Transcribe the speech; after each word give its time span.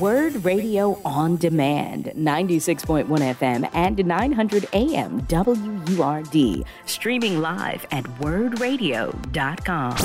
Word 0.00 0.44
Radio 0.44 1.00
on 1.04 1.36
Demand, 1.36 2.06
96.1 2.16 3.06
FM 3.06 3.70
and 3.72 4.04
900 4.04 4.66
AM 4.72 5.20
WURD. 5.28 6.64
Streaming 6.86 7.40
live 7.40 7.86
at 7.92 8.02
wurdradio.com. 8.20 9.96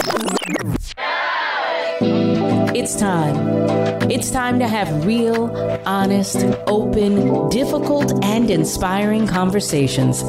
It's 2.73 2.95
time. 2.95 4.11
It's 4.11 4.31
time 4.31 4.59
to 4.59 4.67
have 4.67 5.05
real, 5.05 5.49
honest, 5.85 6.37
open, 6.67 7.49
difficult, 7.49 8.23
and 8.23 8.51
inspiring 8.51 9.25
conversations. 9.25 10.23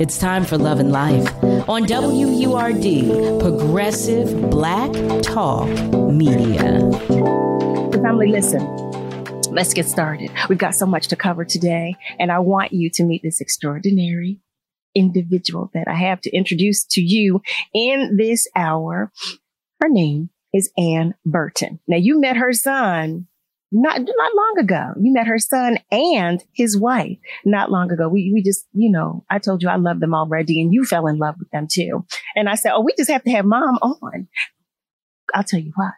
It's 0.00 0.18
time 0.18 0.44
for 0.44 0.58
Love 0.58 0.80
and 0.80 0.90
Life 0.90 1.32
on 1.68 1.84
WURD, 1.86 3.40
Progressive 3.40 4.50
Black 4.50 4.92
Talk 5.22 5.68
Media. 6.10 6.80
The 7.90 8.00
family, 8.02 8.28
listen. 8.28 8.85
Let's 9.56 9.72
get 9.72 9.88
started. 9.88 10.30
We've 10.50 10.58
got 10.58 10.74
so 10.74 10.84
much 10.84 11.08
to 11.08 11.16
cover 11.16 11.42
today, 11.42 11.96
and 12.18 12.30
I 12.30 12.40
want 12.40 12.74
you 12.74 12.90
to 12.90 13.04
meet 13.04 13.22
this 13.22 13.40
extraordinary 13.40 14.38
individual 14.94 15.70
that 15.72 15.88
I 15.88 15.94
have 15.94 16.20
to 16.20 16.30
introduce 16.30 16.84
to 16.88 17.00
you 17.00 17.40
in 17.72 18.18
this 18.18 18.46
hour. 18.54 19.10
Her 19.80 19.88
name 19.88 20.28
is 20.52 20.70
Ann 20.76 21.14
Burton. 21.24 21.80
Now 21.88 21.96
you 21.96 22.20
met 22.20 22.36
her 22.36 22.52
son 22.52 23.28
not 23.72 23.98
not 23.98 24.36
long 24.36 24.56
ago. 24.58 24.92
You 25.00 25.14
met 25.14 25.26
her 25.26 25.38
son 25.38 25.78
and 25.90 26.44
his 26.52 26.78
wife 26.78 27.16
not 27.46 27.70
long 27.70 27.90
ago. 27.90 28.10
We 28.10 28.30
we 28.34 28.42
just, 28.42 28.66
you 28.74 28.92
know, 28.92 29.24
I 29.30 29.38
told 29.38 29.62
you 29.62 29.70
I 29.70 29.76
love 29.76 30.00
them 30.00 30.14
already 30.14 30.60
and 30.60 30.70
you 30.70 30.84
fell 30.84 31.06
in 31.06 31.16
love 31.16 31.36
with 31.38 31.48
them 31.48 31.66
too. 31.66 32.04
And 32.34 32.50
I 32.50 32.56
said, 32.56 32.72
"Oh, 32.74 32.82
we 32.82 32.92
just 32.94 33.10
have 33.10 33.24
to 33.24 33.30
have 33.30 33.46
mom 33.46 33.76
on." 33.80 34.28
I'll 35.32 35.44
tell 35.44 35.60
you 35.60 35.72
what. 35.76 35.94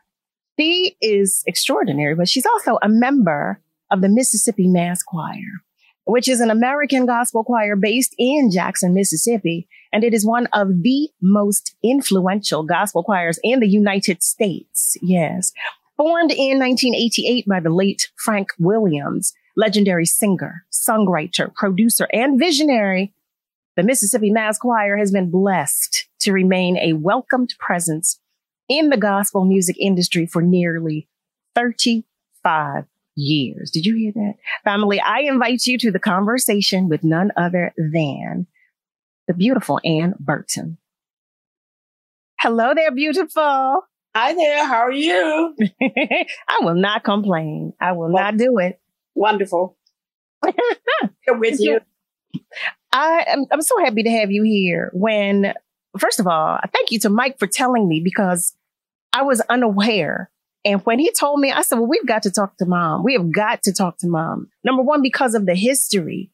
She 0.58 0.96
is 1.00 1.44
extraordinary, 1.46 2.14
but 2.14 2.28
she's 2.28 2.46
also 2.46 2.78
a 2.82 2.88
member 2.88 3.60
of 3.90 4.00
the 4.00 4.08
Mississippi 4.08 4.66
Mass 4.66 5.02
Choir, 5.02 5.62
which 6.04 6.28
is 6.28 6.40
an 6.40 6.50
American 6.50 7.06
gospel 7.06 7.44
choir 7.44 7.76
based 7.76 8.14
in 8.18 8.50
Jackson, 8.50 8.92
Mississippi. 8.92 9.68
And 9.92 10.02
it 10.02 10.12
is 10.12 10.26
one 10.26 10.48
of 10.52 10.82
the 10.82 11.10
most 11.22 11.76
influential 11.82 12.64
gospel 12.64 13.04
choirs 13.04 13.38
in 13.42 13.60
the 13.60 13.68
United 13.68 14.22
States. 14.22 14.96
Yes. 15.00 15.52
Formed 15.96 16.32
in 16.32 16.58
1988 16.58 17.46
by 17.46 17.60
the 17.60 17.70
late 17.70 18.10
Frank 18.16 18.48
Williams, 18.58 19.32
legendary 19.56 20.06
singer, 20.06 20.64
songwriter, 20.72 21.54
producer, 21.54 22.08
and 22.12 22.38
visionary, 22.38 23.12
the 23.76 23.82
Mississippi 23.84 24.30
Mass 24.30 24.58
Choir 24.58 24.96
has 24.96 25.12
been 25.12 25.30
blessed 25.30 26.08
to 26.20 26.32
remain 26.32 26.76
a 26.78 26.94
welcomed 26.94 27.54
presence 27.60 28.18
in 28.68 28.90
the 28.90 28.96
gospel 28.96 29.44
music 29.44 29.76
industry 29.78 30.26
for 30.26 30.42
nearly 30.42 31.08
35 31.54 32.84
years. 33.14 33.70
Did 33.70 33.86
you 33.86 33.96
hear 33.96 34.12
that? 34.12 34.34
Family, 34.64 35.00
I 35.00 35.20
invite 35.20 35.66
you 35.66 35.78
to 35.78 35.90
the 35.90 35.98
conversation 35.98 36.88
with 36.88 37.02
none 37.02 37.32
other 37.36 37.72
than 37.76 38.46
the 39.26 39.34
beautiful 39.34 39.80
Ann 39.84 40.14
Burton. 40.18 40.78
Hello 42.40 42.72
there, 42.74 42.92
beautiful. 42.92 43.82
Hi 44.14 44.34
there. 44.34 44.66
How 44.66 44.78
are 44.78 44.92
you? 44.92 45.54
I 45.82 46.58
will 46.60 46.74
not 46.74 47.04
complain. 47.04 47.72
I 47.80 47.92
will 47.92 48.12
well, 48.12 48.24
not 48.24 48.36
do 48.36 48.58
it. 48.58 48.80
Wonderful. 49.14 49.76
with 51.28 51.60
you. 51.60 51.80
I 52.92 53.24
am 53.26 53.44
I'm 53.50 53.60
so 53.60 53.78
happy 53.84 54.02
to 54.04 54.10
have 54.10 54.30
you 54.30 54.44
here. 54.44 54.90
When 54.94 55.52
first 55.96 56.20
of 56.20 56.26
all, 56.26 56.58
I 56.62 56.66
thank 56.72 56.90
you 56.90 56.98
to 57.00 57.10
Mike 57.10 57.38
for 57.38 57.46
telling 57.46 57.88
me 57.88 58.00
because 58.02 58.54
I 59.12 59.22
was 59.22 59.40
unaware. 59.48 60.30
And 60.64 60.80
when 60.82 60.98
he 60.98 61.10
told 61.12 61.40
me, 61.40 61.52
I 61.52 61.62
said, 61.62 61.78
well, 61.78 61.88
we've 61.88 62.06
got 62.06 62.24
to 62.24 62.30
talk 62.30 62.56
to 62.58 62.66
mom. 62.66 63.04
We 63.04 63.14
have 63.14 63.32
got 63.32 63.62
to 63.62 63.72
talk 63.72 63.98
to 63.98 64.08
mom. 64.08 64.48
Number 64.64 64.82
one, 64.82 65.02
because 65.02 65.34
of 65.34 65.46
the 65.46 65.54
history 65.54 66.30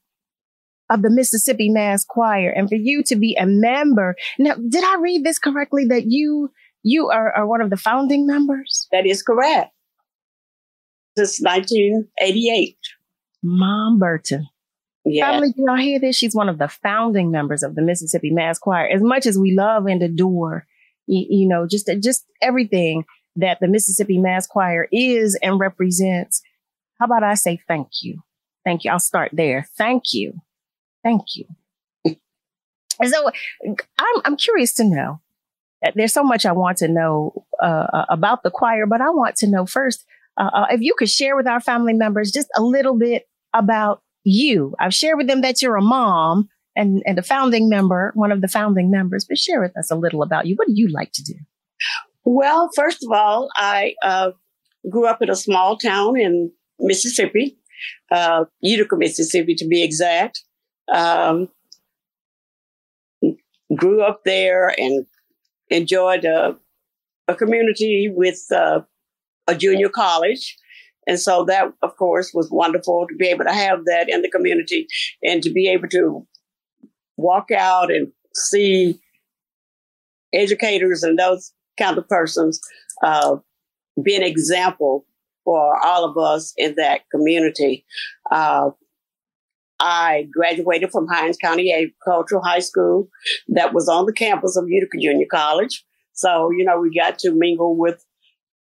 of 0.90 1.02
the 1.02 1.10
Mississippi 1.10 1.68
Mass 1.68 2.04
Choir 2.04 2.50
and 2.50 2.68
for 2.68 2.74
you 2.74 3.02
to 3.04 3.16
be 3.16 3.36
a 3.38 3.46
member. 3.46 4.16
Now, 4.38 4.54
did 4.54 4.84
I 4.84 4.98
read 5.00 5.24
this 5.24 5.38
correctly 5.38 5.86
that 5.86 6.04
you, 6.06 6.50
you 6.82 7.08
are, 7.08 7.32
are 7.32 7.46
one 7.46 7.60
of 7.60 7.70
the 7.70 7.76
founding 7.76 8.26
members? 8.26 8.88
That 8.92 9.06
is 9.06 9.22
correct. 9.22 9.72
Since 11.16 11.40
1988. 11.40 12.76
Mom 13.42 13.98
Burton. 13.98 14.48
Yeah. 15.04 15.30
Family, 15.30 15.52
you 15.56 15.66
all 15.68 15.76
hear 15.76 16.00
this? 16.00 16.16
She's 16.16 16.34
one 16.34 16.48
of 16.48 16.58
the 16.58 16.68
founding 16.68 17.30
members 17.30 17.62
of 17.62 17.74
the 17.74 17.82
Mississippi 17.82 18.30
Mass 18.30 18.58
Choir. 18.58 18.88
As 18.88 19.02
much 19.02 19.26
as 19.26 19.38
we 19.38 19.54
love 19.54 19.86
and 19.86 20.02
adore, 20.02 20.66
you, 21.06 21.26
you 21.28 21.48
know, 21.48 21.66
just, 21.66 21.90
just 22.00 22.24
everything 22.40 23.04
that 23.36 23.58
the 23.60 23.68
Mississippi 23.68 24.18
Mass 24.18 24.46
Choir 24.46 24.88
is 24.90 25.38
and 25.42 25.60
represents. 25.60 26.40
How 26.98 27.06
about 27.06 27.22
I 27.22 27.34
say 27.34 27.60
thank 27.68 27.88
you? 28.02 28.22
Thank 28.64 28.84
you. 28.84 28.90
I'll 28.90 28.98
start 28.98 29.30
there. 29.34 29.68
Thank 29.76 30.14
you 30.14 30.40
Thank 31.04 31.36
you. 31.36 31.44
So 33.04 33.30
I'm, 33.66 34.22
I'm 34.24 34.36
curious 34.36 34.72
to 34.74 34.84
know. 34.84 35.20
There's 35.94 36.14
so 36.14 36.24
much 36.24 36.46
I 36.46 36.52
want 36.52 36.78
to 36.78 36.88
know 36.88 37.44
uh, 37.62 37.86
uh, 37.92 38.04
about 38.08 38.42
the 38.42 38.50
choir, 38.50 38.86
but 38.86 39.02
I 39.02 39.10
want 39.10 39.36
to 39.36 39.46
know 39.46 39.66
first 39.66 40.06
uh, 40.38 40.48
uh, 40.52 40.66
if 40.70 40.80
you 40.80 40.94
could 40.96 41.10
share 41.10 41.36
with 41.36 41.46
our 41.46 41.60
family 41.60 41.92
members 41.92 42.32
just 42.32 42.48
a 42.56 42.62
little 42.62 42.98
bit 42.98 43.28
about 43.52 44.02
you. 44.24 44.74
I've 44.80 44.94
shared 44.94 45.18
with 45.18 45.28
them 45.28 45.42
that 45.42 45.62
you're 45.62 45.76
a 45.76 45.82
mom 45.82 46.48
and, 46.76 47.02
and 47.06 47.18
a 47.18 47.22
founding 47.22 47.68
member, 47.68 48.12
one 48.14 48.32
of 48.32 48.40
the 48.40 48.48
founding 48.48 48.90
members, 48.90 49.24
but 49.28 49.38
share 49.38 49.60
with 49.60 49.76
us 49.76 49.90
a 49.90 49.96
little 49.96 50.22
about 50.22 50.46
you. 50.46 50.56
What 50.56 50.68
do 50.68 50.74
you 50.74 50.88
like 50.88 51.12
to 51.12 51.22
do? 51.22 51.34
Well, 52.24 52.70
first 52.74 53.04
of 53.04 53.12
all, 53.12 53.50
I 53.54 53.94
uh, 54.02 54.30
grew 54.90 55.06
up 55.06 55.22
in 55.22 55.30
a 55.30 55.36
small 55.36 55.76
town 55.76 56.18
in 56.18 56.50
Mississippi, 56.80 57.58
uh, 58.10 58.46
Utica, 58.60 58.96
Mississippi, 58.96 59.54
to 59.56 59.66
be 59.66 59.84
exact. 59.84 60.42
Um, 60.92 61.48
grew 63.74 64.02
up 64.02 64.22
there 64.24 64.74
and 64.78 65.06
enjoyed 65.70 66.24
a, 66.24 66.56
a 67.28 67.34
community 67.34 68.10
with 68.12 68.40
uh, 68.52 68.80
a 69.46 69.54
junior 69.54 69.88
college. 69.88 70.56
And 71.06 71.18
so 71.18 71.44
that, 71.44 71.72
of 71.82 71.96
course, 71.96 72.32
was 72.32 72.50
wonderful 72.50 73.06
to 73.08 73.14
be 73.16 73.28
able 73.28 73.44
to 73.44 73.52
have 73.52 73.84
that 73.86 74.08
in 74.08 74.22
the 74.22 74.30
community 74.30 74.86
and 75.22 75.42
to 75.42 75.50
be 75.50 75.68
able 75.68 75.88
to 75.88 76.26
walk 77.16 77.50
out 77.50 77.92
and 77.92 78.12
see 78.34 79.00
educators 80.32 81.02
and 81.02 81.18
those 81.18 81.52
kind 81.78 81.96
of 81.98 82.08
persons 82.08 82.60
uh, 83.02 83.36
be 84.02 84.16
an 84.16 84.22
example 84.22 85.06
for 85.44 85.78
all 85.84 86.04
of 86.04 86.16
us 86.16 86.52
in 86.56 86.74
that 86.76 87.02
community. 87.10 87.84
Uh, 88.30 88.70
I 89.80 90.28
graduated 90.32 90.90
from 90.90 91.06
Hinds 91.06 91.36
County 91.36 91.72
Agricultural 91.72 92.42
High 92.42 92.60
School 92.60 93.08
that 93.48 93.74
was 93.74 93.88
on 93.88 94.06
the 94.06 94.12
campus 94.12 94.56
of 94.56 94.64
Utica 94.68 94.98
Junior 94.98 95.26
College. 95.30 95.84
So, 96.12 96.50
you 96.50 96.64
know, 96.64 96.80
we 96.80 96.96
got 96.96 97.18
to 97.20 97.32
mingle 97.32 97.76
with 97.76 98.04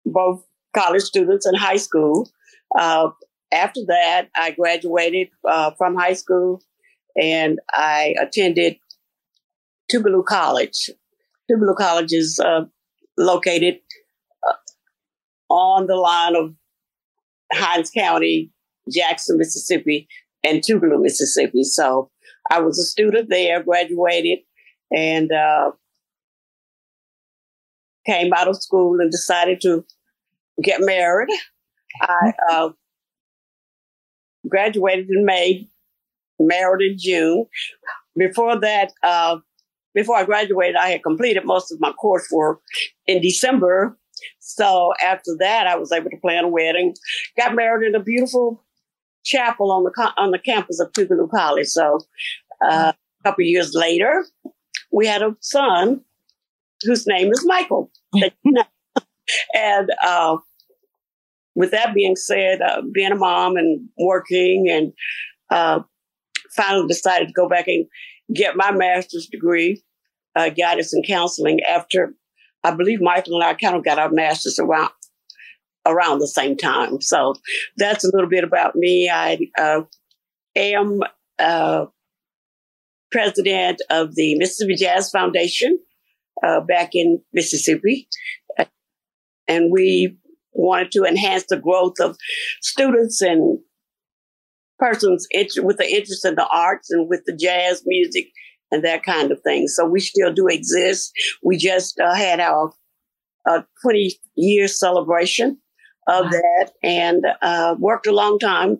both 0.06 0.46
college 0.74 1.04
students 1.04 1.46
and 1.46 1.58
high 1.58 1.78
school. 1.78 2.30
Uh, 2.78 3.10
after 3.52 3.82
that, 3.88 4.30
I 4.36 4.52
graduated 4.52 5.30
uh, 5.48 5.72
from 5.78 5.96
high 5.96 6.14
school 6.14 6.62
and 7.20 7.60
I 7.72 8.16
attended 8.22 8.78
Tougaloo 9.92 10.26
College. 10.26 10.90
Tougaloo 11.50 11.76
College 11.76 12.14
is 12.14 12.40
uh, 12.40 12.66
located 13.18 13.80
uh, 14.48 15.54
on 15.54 15.88
the 15.88 15.96
line 15.96 16.36
of 16.36 16.54
Hinds 17.52 17.92
County, 17.92 18.52
Jackson, 18.90 19.38
Mississippi, 19.38 20.08
and 20.44 20.62
Tougaloo, 20.62 21.02
Mississippi. 21.02 21.64
So 21.64 22.10
I 22.50 22.62
was 22.62 22.80
a 22.80 22.84
student 22.84 23.30
there, 23.30 23.62
graduated, 23.62 24.40
and 24.96 25.32
uh, 25.32 25.72
came 28.06 28.34
out 28.34 28.48
of 28.48 28.62
school 28.62 29.00
and 29.00 29.12
decided 29.12 29.62
to 29.62 29.86
get 30.64 30.82
married. 30.82 31.30
I 32.02 32.34
uh, 32.52 32.70
graduated 34.48 35.10
in 35.10 35.26
May, 35.26 35.68
married 36.40 36.92
in 36.92 36.98
June. 36.98 37.46
Before 38.18 38.60
that, 38.60 38.92
uh, 39.04 39.38
before 39.94 40.18
I 40.18 40.24
graduated, 40.24 40.76
I 40.76 40.90
had 40.90 41.04
completed 41.04 41.46
most 41.46 41.72
of 41.72 41.80
my 41.80 41.94
coursework 42.04 42.58
in 43.08 43.22
December. 43.22 43.98
So 44.40 44.94
after 45.04 45.36
that, 45.40 45.68
I 45.68 45.76
was 45.76 45.92
able 45.92 46.10
to 46.10 46.18
plan 46.18 46.46
a 46.46 46.50
wedding. 46.50 46.96
Got 47.38 47.56
married 47.56 47.88
in 47.88 47.96
a 47.96 48.04
beautiful 48.04 48.64
chapel 49.24 49.72
on 49.72 49.84
the 49.84 50.14
on 50.18 50.32
the 50.32 50.40
campus 50.40 50.80
of 50.80 50.92
Tougaloo 50.92 51.30
College. 51.30 51.68
So 51.68 52.00
uh, 52.66 52.94
a 52.94 53.24
couple 53.24 53.44
years 53.44 53.74
later, 53.74 54.26
we 54.92 55.08
had 55.08 55.22
a 55.22 55.36
son 55.42 56.02
whose 56.84 57.06
name 57.08 57.32
is 57.32 57.44
Michael. 57.46 57.92
and 59.54 59.90
uh, 60.04 60.38
with 61.56 61.72
that 61.72 61.94
being 61.94 62.16
said, 62.16 62.62
uh, 62.62 62.82
being 62.94 63.12
a 63.12 63.16
mom 63.16 63.58
and 63.58 63.90
working, 63.98 64.68
and 64.70 64.94
uh, 65.50 65.82
finally 66.56 66.88
decided 66.88 67.28
to 67.28 67.34
go 67.34 67.48
back 67.48 67.68
and 67.68 67.86
get 68.34 68.56
my 68.56 68.72
master's 68.72 69.28
degree, 69.28 69.84
uh, 70.36 70.50
guidance 70.50 70.94
and 70.94 71.06
counseling. 71.06 71.60
After 71.62 72.14
I 72.64 72.72
believe 72.72 73.02
Michael 73.02 73.36
and 73.36 73.44
I 73.44 73.54
kind 73.54 73.76
of 73.76 73.84
got 73.84 74.00
our 74.00 74.10
masters 74.10 74.60
around 74.60 74.92
around 75.86 76.20
the 76.20 76.28
same 76.28 76.56
time. 76.56 77.02
So 77.02 77.34
that's 77.78 78.04
a 78.04 78.12
little 78.14 78.30
bit 78.30 78.44
about 78.44 78.76
me. 78.76 79.10
I 79.10 79.40
uh, 79.58 79.82
am 80.56 81.02
uh, 81.40 81.86
president 83.12 83.82
of 83.90 84.16
the 84.16 84.38
Mississippi 84.38 84.76
Jazz 84.76 85.10
Foundation 85.10 85.80
uh, 86.44 86.62
back 86.62 86.92
in 86.94 87.22
Mississippi. 87.34 88.08
And 89.48 89.72
we 89.72 90.18
wanted 90.54 90.92
to 90.92 91.04
enhance 91.04 91.46
the 91.50 91.58
growth 91.58 92.00
of 92.00 92.18
students 92.62 93.22
and 93.22 93.60
persons 94.80 95.28
with 95.58 95.78
the 95.78 95.88
interest 95.88 96.26
in 96.26 96.36
the 96.36 96.48
arts 96.52 96.90
and 96.90 97.08
with 97.08 97.22
the 97.26 97.36
jazz 97.36 97.84
music 97.86 98.28
and 98.72 98.84
that 98.84 99.04
kind 99.04 99.32
of 99.32 99.42
thing. 99.42 99.68
So 99.68 99.86
we 99.86 100.00
still 100.00 100.34
do 100.34 100.48
exist. 100.48 101.12
We 101.44 101.58
just 101.58 102.00
uh, 102.00 102.16
had 102.16 102.40
our 102.40 102.74
uh, 103.46 103.62
20 103.84 104.20
year 104.36 104.68
celebration 104.68 105.58
of 106.08 106.26
wow. 106.26 106.32
that 106.32 106.72
and 106.82 107.24
uh, 107.42 107.76
worked 107.80 108.08
a 108.08 108.12
long 108.12 108.40
time 108.40 108.78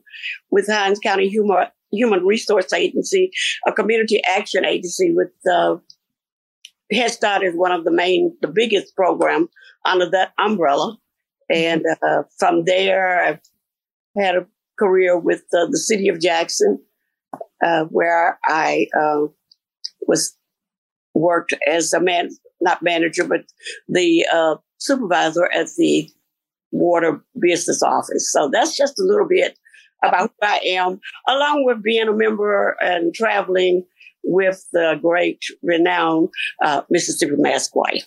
with 0.50 0.68
Hinds 0.68 1.00
County 1.00 1.30
Human, 1.30 1.68
Human 1.92 2.26
Resource 2.26 2.74
Agency, 2.74 3.32
a 3.68 3.72
community 3.72 4.22
action 4.28 4.66
agency 4.66 5.14
with 5.14 5.32
uh, 5.52 5.76
Head 6.92 7.12
Start 7.12 7.44
is 7.44 7.56
one 7.56 7.72
of 7.72 7.86
the 7.86 7.92
main, 7.92 8.36
the 8.42 8.48
biggest 8.48 8.96
program 8.96 9.48
under 9.86 10.10
that 10.10 10.34
umbrella. 10.40 10.98
And 11.52 11.84
uh, 12.02 12.24
from 12.38 12.64
there, 12.66 13.24
I've 13.24 13.40
had 14.18 14.36
a 14.36 14.48
career 14.80 15.18
with 15.18 15.44
uh, 15.54 15.68
the 15.70 15.78
city 15.78 16.08
of 16.08 16.20
Jackson, 16.20 16.80
uh, 17.64 17.84
where 17.86 18.40
I 18.46 18.88
uh, 18.98 19.28
was 20.08 20.36
worked 21.14 21.54
as 21.68 21.94
a 21.94 22.00
man, 22.00 22.30
not 22.62 22.82
manager, 22.82 23.26
but 23.26 23.42
the 23.88 24.26
uh, 24.32 24.56
supervisor 24.78 25.50
at 25.54 25.68
the 25.78 26.10
water 26.72 27.22
business 27.40 27.84
office. 27.84 28.32
So 28.32 28.50
that's 28.52 28.78
just 28.78 29.00
a 29.00 29.04
little 29.04 29.28
bit 29.28 29.58
about 30.04 30.32
who 30.32 30.48
I 30.48 30.60
am, 30.70 31.00
along 31.28 31.66
with 31.66 31.84
being 31.84 32.08
a 32.08 32.14
member 32.14 32.76
and 32.82 33.14
traveling 33.14 33.86
with 34.24 34.66
the 34.72 34.98
great 35.02 35.44
renowned 35.62 36.30
uh, 36.64 36.82
Mississippi 36.90 37.36
Mass 37.38 37.68
Choir 37.68 38.02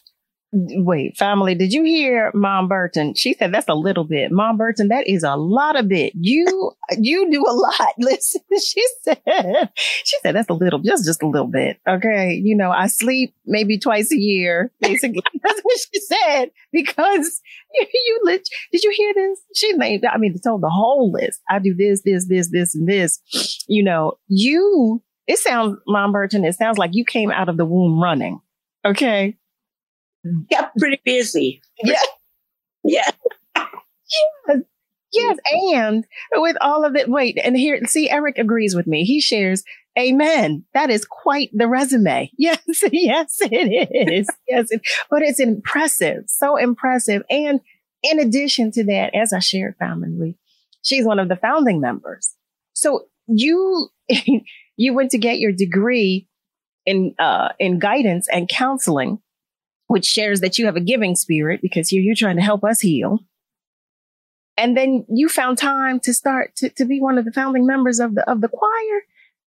wait, 0.55 1.17
family, 1.17 1.55
did 1.55 1.73
you 1.73 1.83
hear 1.83 2.31
Mom 2.33 2.69
Burton? 2.69 3.15
She 3.15 3.35
said 3.35 3.53
that's 3.53 3.69
a 3.69 3.75
little 3.75 4.05
bit. 4.05 4.31
Mom 4.31 4.57
Burton, 4.57 4.89
that 4.89 5.09
is 5.09 5.25
a 5.25 5.37
lot 5.37 5.79
of 5.79 5.89
bit. 5.89 6.13
You 6.15 6.73
you 6.99 7.31
do 7.31 7.45
a 7.47 7.53
lot. 7.53 7.95
Listen, 7.99 8.43
she 8.63 8.83
said 9.03 9.71
she 9.75 10.17
said 10.23 10.35
that's 10.35 10.49
a 10.49 10.55
little, 10.55 10.79
just 10.79 11.05
just 11.05 11.23
a 11.23 11.27
little 11.27 11.49
bit. 11.49 11.79
Okay, 11.89 12.35
you 12.35 12.57
know, 12.57 12.71
I 12.71 12.87
sleep 12.87 13.35
maybe 13.45 13.79
twice 13.79 14.13
a 14.13 14.17
year, 14.17 14.71
basically. 14.81 15.23
that's 15.43 15.61
what 15.61 15.79
she 15.79 16.01
said 16.01 16.51
because 16.73 17.41
you, 17.75 17.87
you 17.93 18.21
lit. 18.23 18.49
Did 18.71 18.85
you 18.85 18.93
hear 18.97 19.13
this? 19.15 19.41
She 19.55 19.73
named. 19.73 20.05
I 20.05 20.19
mean, 20.19 20.39
told 20.39 20.63
the 20.63 20.71
whole 20.71 21.11
list. 21.11 21.41
I 21.51 21.59
do 21.59 21.75
this, 21.75 22.03
this, 22.03 22.29
this, 22.29 22.51
this, 22.51 22.75
and 22.75 22.89
this. 22.89 23.21
You 23.67 23.83
know, 23.83 24.19
you. 24.29 25.03
It 25.27 25.39
sounds, 25.39 25.79
Mom 25.87 26.13
Burton. 26.13 26.45
It 26.45 26.55
sounds 26.55 26.77
like 26.77 26.91
you 26.93 27.03
came 27.03 27.31
out 27.31 27.49
of 27.49 27.57
the 27.57 27.65
womb 27.65 27.99
running. 27.99 28.43
Okay 28.85 29.39
kept 30.51 30.77
pretty 30.79 31.01
busy. 31.05 31.61
Yeah. 31.83 31.99
Yeah. 32.87 33.11
yes. 33.57 34.59
Yes. 35.11 35.39
And 35.51 36.05
with 36.35 36.59
all 36.61 36.85
of 36.85 36.97
it, 36.97 37.09
wait, 37.09 37.39
and 37.43 37.57
here, 37.57 37.81
see, 37.87 38.11
Eric 38.11 38.37
agrees 38.37 38.75
with 38.77 38.87
me. 38.87 39.05
He 39.05 39.23
shares, 39.23 39.65
Amen. 39.99 40.65
That 40.75 40.91
is 40.91 41.05
quite 41.05 41.51
the 41.53 41.69
resume. 41.69 42.31
Yes. 42.39 42.59
Yes, 42.93 43.39
it 43.41 43.89
is. 44.11 44.29
yes. 44.49 44.67
It, 44.71 44.83
but 45.09 45.23
it's 45.23 45.41
impressive. 45.41 46.25
So 46.27 46.57
impressive. 46.57 47.23
And 47.31 47.61
in 48.03 48.19
addition 48.19 48.71
to 48.73 48.85
that, 48.85 49.15
as 49.15 49.33
I 49.33 49.39
shared 49.39 49.77
family, 49.79 50.37
she's 50.83 51.07
one 51.07 51.19
of 51.19 51.29
the 51.29 51.37
founding 51.37 51.81
members. 51.81 52.35
So 52.75 53.07
you, 53.29 53.89
you 54.77 54.95
went 54.95 55.13
to 55.13 55.19
get 55.19 55.39
your 55.39 55.53
degree 55.53 56.29
in, 56.85 57.15
uh, 57.19 57.51
in 57.59 57.79
guidance 57.79 58.29
and 58.31 58.49
counseling 58.49 59.21
which 59.87 60.05
shares 60.05 60.41
that 60.41 60.59
you 60.59 60.67
have 60.67 60.77
a 60.77 60.81
giving 60.81 61.15
spirit 61.15 61.61
because 61.63 61.89
here 61.89 62.03
you're 62.03 62.15
trying 62.15 62.37
to 62.37 62.43
help 62.43 62.65
us 62.65 62.81
heal. 62.81 63.21
And 64.57 64.77
then 64.77 65.05
you 65.09 65.29
found 65.29 65.59
time 65.59 66.01
to 66.01 66.15
start 66.15 66.55
to, 66.57 66.71
to 66.71 66.85
be 66.85 67.01
one 67.01 67.19
of 67.19 67.25
the 67.25 67.33
founding 67.33 67.67
members 67.67 67.99
of 67.99 68.15
the 68.15 68.29
of 68.31 68.41
the 68.41 68.49
choir. 68.49 69.03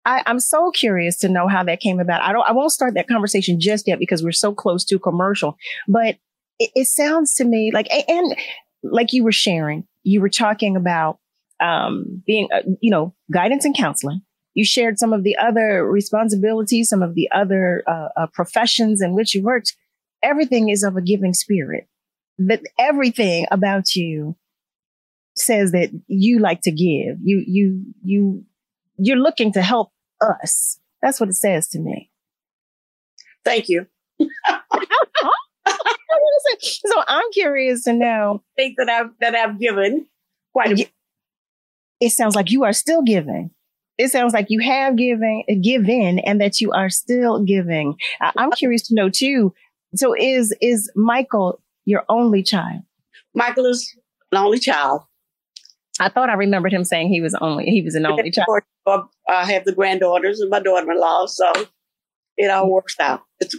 I, 0.05 0.23
I'm 0.27 0.41
so 0.41 0.71
curious 0.73 1.19
to 1.19 1.29
know 1.29 1.49
how 1.49 1.63
that 1.65 1.81
came 1.81 2.01
about. 2.01 2.23
I 2.23 2.33
don't 2.33 2.49
I 2.49 2.53
won't 2.53 2.73
start 2.73 2.95
that 2.95 3.09
conversation 3.09 3.61
just 3.61 3.89
yet 3.89 3.99
because 3.99 4.23
we're 4.23 4.33
so 4.33 4.55
close 4.55 4.85
to 4.87 4.99
commercial. 4.99 5.57
But 5.89 6.17
it, 6.59 6.71
it 6.75 6.87
sounds 6.87 7.35
to 7.35 7.45
me 7.45 7.73
like 7.73 7.89
and 8.09 8.37
like 8.83 9.13
you 9.13 9.25
were 9.25 9.33
sharing, 9.33 9.87
you 10.03 10.21
were 10.21 10.29
talking 10.29 10.77
about 10.77 11.19
um, 11.61 12.23
being, 12.27 12.49
uh, 12.53 12.63
you 12.81 12.91
know, 12.91 13.15
guidance 13.33 13.65
and 13.65 13.77
counseling. 13.77 14.23
You 14.55 14.65
shared 14.65 14.99
some 14.99 15.13
of 15.13 15.23
the 15.23 15.37
other 15.37 15.89
responsibilities, 15.89 16.89
some 16.89 17.03
of 17.03 17.15
the 17.15 17.31
other 17.33 17.83
uh, 17.87 18.09
uh, 18.17 18.27
professions 18.35 19.01
in 19.01 19.15
which 19.15 19.35
you 19.35 19.43
worked 19.43 19.75
everything 20.23 20.69
is 20.69 20.83
of 20.83 20.97
a 20.97 21.03
giving 21.03 21.35
spirit. 21.35 21.89
That 22.39 22.63
everything 22.79 23.47
about 23.51 23.95
you 23.95 24.37
says 25.37 25.73
that 25.73 25.91
you 26.07 26.39
like 26.39 26.63
to 26.63 26.71
give. 26.71 27.19
You, 27.23 27.43
you, 27.47 27.85
you, 28.03 28.45
you're 28.97 29.17
looking 29.17 29.53
to 29.53 29.63
help 29.63 29.93
us. 30.21 30.79
That's 31.01 31.21
what 31.21 31.29
it 31.29 31.35
says 31.35 31.69
to 31.69 31.79
me. 31.79 32.11
Thank 33.45 33.69
you. 33.69 33.87
so 36.57 37.03
I'm 37.09 37.31
curious 37.33 37.85
to 37.85 37.93
know. 37.93 38.43
Think 38.57 38.77
that 38.79 38.89
I've 38.89 39.11
that 39.21 39.35
I've 39.35 39.59
given 39.59 40.07
quite 40.53 40.79
a. 40.79 40.91
It 42.01 42.11
sounds 42.11 42.35
like 42.35 42.51
you 42.51 42.65
are 42.65 42.73
still 42.73 43.03
giving. 43.03 43.51
It 43.99 44.11
sounds 44.11 44.33
like 44.33 44.47
you 44.49 44.61
have 44.61 44.97
given, 44.97 45.45
given, 45.63 46.19
and 46.21 46.41
that 46.41 46.61
you 46.61 46.73
are 46.73 46.89
still 46.89 47.45
giving. 47.45 47.97
I'm 48.21 48.51
curious 48.53 48.83
to 48.89 48.95
know 48.95 49.11
too 49.11 49.55
so 49.95 50.15
is 50.19 50.55
is 50.61 50.91
Michael 50.95 51.61
your 51.85 52.05
only 52.09 52.43
child? 52.43 52.83
Michael 53.35 53.67
is 53.67 53.95
the 54.31 54.39
only 54.39 54.59
child. 54.59 55.03
I 56.01 56.09
thought 56.09 56.31
I 56.31 56.35
remembered 56.35 56.73
him 56.73 56.85
saying 56.85 57.09
he 57.09 57.21
was 57.21 57.35
only 57.41 57.65
he 57.65 57.83
was 57.83 57.95
an 57.95 58.07
only 58.07 58.31
child. 58.31 58.63
I 59.29 59.45
have 59.53 59.65
the 59.65 59.73
granddaughters 59.73 60.41
and 60.41 60.51
my 60.51 60.61
daughter-in-law, 60.61 61.27
so 61.27 61.53
it 62.37 62.51
all 62.51 62.71
works 62.71 62.97
out. 62.99 63.23
It's 63.41 63.57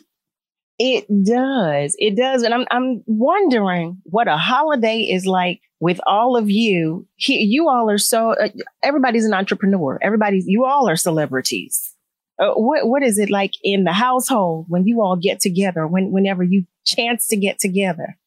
it 0.79 1.05
does. 1.23 1.95
It 1.99 2.15
does. 2.15 2.43
And 2.43 2.53
I'm 2.53 2.65
I'm 2.71 3.03
wondering 3.05 4.01
what 4.03 4.27
a 4.27 4.37
holiday 4.37 4.99
is 4.99 5.25
like 5.25 5.61
with 5.79 5.99
all 6.07 6.35
of 6.35 6.49
you. 6.49 7.07
He, 7.15 7.39
you 7.43 7.69
all 7.69 7.89
are 7.89 7.97
so 7.97 8.31
uh, 8.31 8.49
everybody's 8.81 9.25
an 9.25 9.33
entrepreneur. 9.33 9.99
Everybody's 10.01 10.45
you 10.47 10.65
all 10.65 10.89
are 10.89 10.95
celebrities. 10.95 11.92
Uh, 12.39 12.53
what 12.53 12.87
what 12.87 13.03
is 13.03 13.19
it 13.19 13.29
like 13.29 13.51
in 13.63 13.83
the 13.83 13.93
household 13.93 14.65
when 14.67 14.87
you 14.87 15.01
all 15.01 15.15
get 15.15 15.39
together? 15.39 15.87
When 15.87 16.11
whenever 16.11 16.43
you 16.43 16.65
chance 16.85 17.27
to 17.27 17.37
get 17.37 17.59
together 17.59 18.17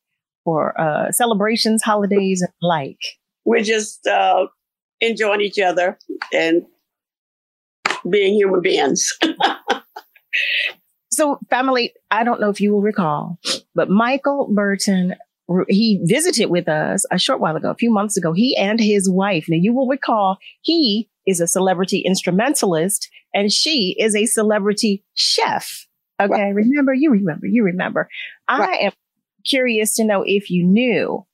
for 0.44 0.80
uh, 0.80 1.10
celebrations, 1.10 1.82
holidays, 1.82 2.40
and 2.40 2.52
like? 2.62 2.98
We're 3.44 3.62
just 3.62 4.06
uh, 4.06 4.46
enjoying 5.00 5.40
each 5.40 5.58
other 5.58 5.98
and 6.32 6.62
being 8.08 8.34
human 8.34 8.62
beings. 8.62 9.12
so, 11.12 11.38
family, 11.50 11.92
I 12.10 12.24
don't 12.24 12.40
know 12.40 12.50
if 12.50 12.60
you 12.60 12.72
will 12.72 12.82
recall, 12.82 13.38
but 13.74 13.90
Michael 13.90 14.48
Burton 14.54 15.16
he 15.68 16.00
visited 16.04 16.50
with 16.50 16.68
us 16.68 17.04
a 17.10 17.18
short 17.18 17.40
while 17.40 17.56
ago, 17.56 17.70
a 17.70 17.76
few 17.76 17.92
months 17.92 18.16
ago. 18.16 18.32
He 18.32 18.56
and 18.56 18.80
his 18.80 19.08
wife. 19.08 19.46
Now 19.48 19.58
you 19.60 19.72
will 19.72 19.86
recall 19.86 20.38
he 20.62 21.08
is 21.26 21.40
a 21.40 21.46
celebrity 21.46 22.02
instrumentalist 22.04 23.08
and 23.36 23.52
she 23.52 23.94
is 23.98 24.16
a 24.16 24.24
celebrity 24.24 25.04
chef. 25.14 25.86
Okay. 26.18 26.32
Right. 26.32 26.54
Remember, 26.54 26.94
you 26.94 27.10
remember, 27.10 27.46
you 27.46 27.62
remember. 27.62 28.08
Right. 28.48 28.68
I 28.70 28.86
am 28.86 28.92
curious 29.44 29.94
to 29.96 30.04
know 30.04 30.24
if 30.26 30.50
you 30.50 30.64
knew 30.64 31.26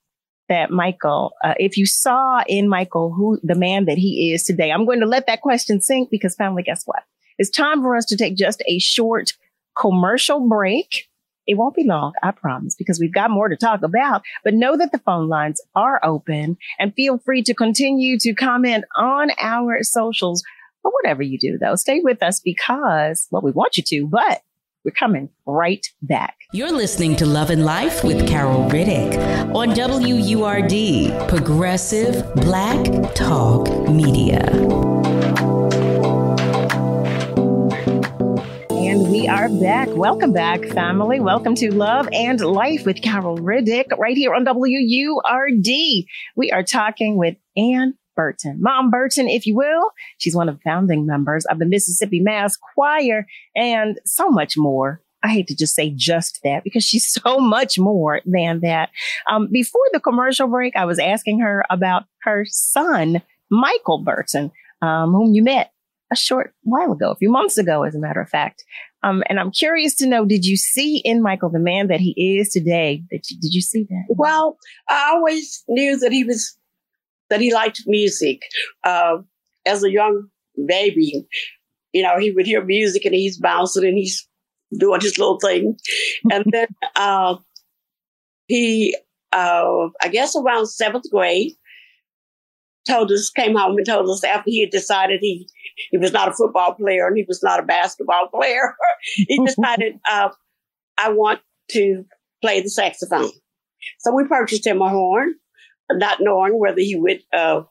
that 0.48 0.72
Michael, 0.72 1.32
uh, 1.44 1.54
if 1.58 1.78
you 1.78 1.86
saw 1.86 2.42
in 2.48 2.68
Michael 2.68 3.12
who 3.12 3.38
the 3.44 3.54
man 3.54 3.84
that 3.84 3.98
he 3.98 4.32
is 4.32 4.42
today. 4.42 4.72
I'm 4.72 4.84
going 4.84 4.98
to 4.98 5.06
let 5.06 5.28
that 5.28 5.42
question 5.42 5.80
sink 5.80 6.10
because 6.10 6.34
family, 6.34 6.64
guess 6.64 6.82
what? 6.84 7.04
It's 7.38 7.48
time 7.48 7.80
for 7.80 7.94
us 7.94 8.04
to 8.06 8.16
take 8.16 8.36
just 8.36 8.62
a 8.66 8.80
short 8.80 9.34
commercial 9.78 10.46
break. 10.46 11.08
It 11.46 11.54
won't 11.54 11.76
be 11.76 11.84
long, 11.84 12.12
I 12.22 12.32
promise, 12.32 12.74
because 12.74 12.98
we've 12.98 13.14
got 13.14 13.30
more 13.30 13.48
to 13.48 13.56
talk 13.56 13.82
about. 13.82 14.22
But 14.42 14.54
know 14.54 14.76
that 14.76 14.90
the 14.90 14.98
phone 14.98 15.28
lines 15.28 15.60
are 15.76 16.00
open 16.04 16.56
and 16.80 16.94
feel 16.94 17.18
free 17.18 17.42
to 17.44 17.54
continue 17.54 18.18
to 18.18 18.34
comment 18.34 18.84
on 18.96 19.30
our 19.40 19.82
socials 19.82 20.42
but 20.82 20.92
whatever 20.92 21.22
you 21.22 21.38
do, 21.38 21.58
though, 21.60 21.76
stay 21.76 22.00
with 22.00 22.22
us 22.22 22.40
because, 22.40 23.28
well, 23.30 23.42
we 23.42 23.52
want 23.52 23.76
you 23.76 23.82
to, 23.86 24.08
but 24.08 24.42
we're 24.84 24.90
coming 24.90 25.28
right 25.46 25.86
back. 26.02 26.36
You're 26.52 26.72
listening 26.72 27.14
to 27.16 27.26
Love 27.26 27.50
and 27.50 27.64
Life 27.64 28.02
with 28.02 28.26
Carol 28.26 28.68
Riddick 28.68 29.16
on 29.54 29.70
WURD, 29.70 31.28
Progressive 31.28 32.34
Black 32.34 33.14
Talk 33.14 33.68
Media. 33.88 34.40
And 38.70 39.10
we 39.12 39.28
are 39.28 39.48
back. 39.48 39.88
Welcome 39.92 40.32
back, 40.32 40.64
family. 40.64 41.20
Welcome 41.20 41.54
to 41.54 41.72
Love 41.72 42.08
and 42.12 42.40
Life 42.40 42.84
with 42.84 43.00
Carol 43.02 43.38
Riddick 43.38 43.96
right 43.96 44.16
here 44.16 44.34
on 44.34 44.44
WURD. 44.44 46.06
We 46.34 46.50
are 46.50 46.64
talking 46.64 47.16
with 47.16 47.36
Ann 47.56 47.94
Burton, 48.14 48.58
Mom 48.60 48.90
Burton, 48.90 49.28
if 49.28 49.46
you 49.46 49.54
will. 49.54 49.90
She's 50.18 50.36
one 50.36 50.48
of 50.48 50.56
the 50.56 50.62
founding 50.62 51.06
members 51.06 51.44
of 51.46 51.58
the 51.58 51.66
Mississippi 51.66 52.20
Mass 52.20 52.56
Choir 52.56 53.26
and 53.54 54.00
so 54.04 54.28
much 54.30 54.56
more. 54.56 55.00
I 55.24 55.28
hate 55.28 55.46
to 55.48 55.56
just 55.56 55.74
say 55.74 55.90
just 55.90 56.40
that 56.42 56.64
because 56.64 56.84
she's 56.84 57.06
so 57.24 57.38
much 57.38 57.78
more 57.78 58.20
than 58.24 58.60
that. 58.60 58.90
Um, 59.30 59.48
before 59.50 59.84
the 59.92 60.00
commercial 60.00 60.48
break, 60.48 60.76
I 60.76 60.84
was 60.84 60.98
asking 60.98 61.40
her 61.40 61.64
about 61.70 62.04
her 62.22 62.44
son, 62.46 63.22
Michael 63.50 63.98
Burton, 63.98 64.50
um, 64.80 65.12
whom 65.12 65.34
you 65.34 65.42
met 65.42 65.72
a 66.12 66.16
short 66.16 66.54
while 66.62 66.92
ago, 66.92 67.10
a 67.10 67.16
few 67.16 67.30
months 67.30 67.58
ago, 67.58 67.82
as 67.84 67.94
a 67.94 67.98
matter 67.98 68.20
of 68.20 68.28
fact. 68.28 68.64
Um, 69.02 69.22
and 69.28 69.40
I'm 69.40 69.50
curious 69.50 69.94
to 69.96 70.06
know, 70.06 70.24
did 70.24 70.44
you 70.44 70.56
see 70.56 70.98
in 70.98 71.22
Michael 71.22 71.48
the 71.48 71.58
man 71.58 71.88
that 71.88 72.00
he 72.00 72.38
is 72.38 72.50
today? 72.50 73.02
Did 73.10 73.28
you, 73.28 73.40
did 73.40 73.54
you 73.54 73.60
see 73.60 73.84
that? 73.88 74.04
Well, 74.10 74.58
I 74.88 75.10
always 75.14 75.64
knew 75.68 75.98
that 75.98 76.12
he 76.12 76.22
was, 76.22 76.56
that 77.32 77.40
he 77.40 77.52
liked 77.52 77.84
music. 77.86 78.42
Uh, 78.84 79.16
as 79.64 79.82
a 79.82 79.90
young 79.90 80.28
baby, 80.66 81.26
you 81.94 82.02
know, 82.02 82.18
he 82.18 82.30
would 82.30 82.44
hear 82.44 82.62
music 82.62 83.06
and 83.06 83.14
he's 83.14 83.38
bouncing 83.38 83.86
and 83.86 83.96
he's 83.96 84.28
doing 84.78 85.00
his 85.00 85.16
little 85.16 85.38
thing. 85.40 85.78
And 86.30 86.44
then, 86.52 86.66
uh, 86.96 87.36
he, 88.48 88.94
uh, 89.32 89.88
I 90.02 90.08
guess 90.10 90.36
around 90.36 90.66
seventh 90.66 91.10
grade, 91.10 91.52
told 92.86 93.10
us, 93.10 93.30
came 93.30 93.56
home 93.56 93.78
and 93.78 93.86
told 93.86 94.10
us 94.10 94.24
after 94.24 94.50
he 94.50 94.60
had 94.60 94.70
decided 94.70 95.20
he, 95.22 95.48
he 95.90 95.96
was 95.96 96.12
not 96.12 96.28
a 96.28 96.32
football 96.34 96.74
player 96.74 97.06
and 97.06 97.16
he 97.16 97.24
was 97.26 97.42
not 97.42 97.60
a 97.60 97.62
basketball 97.62 98.28
player. 98.34 98.74
he 99.14 99.42
decided, 99.46 99.94
uh, 100.06 100.28
I 100.98 101.10
want 101.12 101.40
to 101.70 102.04
play 102.42 102.60
the 102.60 102.68
saxophone. 102.68 103.30
So 104.00 104.14
we 104.14 104.28
purchased 104.28 104.66
him 104.66 104.82
a 104.82 104.90
horn, 104.90 105.32
not 105.90 106.18
knowing 106.20 106.58
whether 106.58 106.80
he 106.80 106.96
would, 106.96 107.22
uh, 107.32 107.62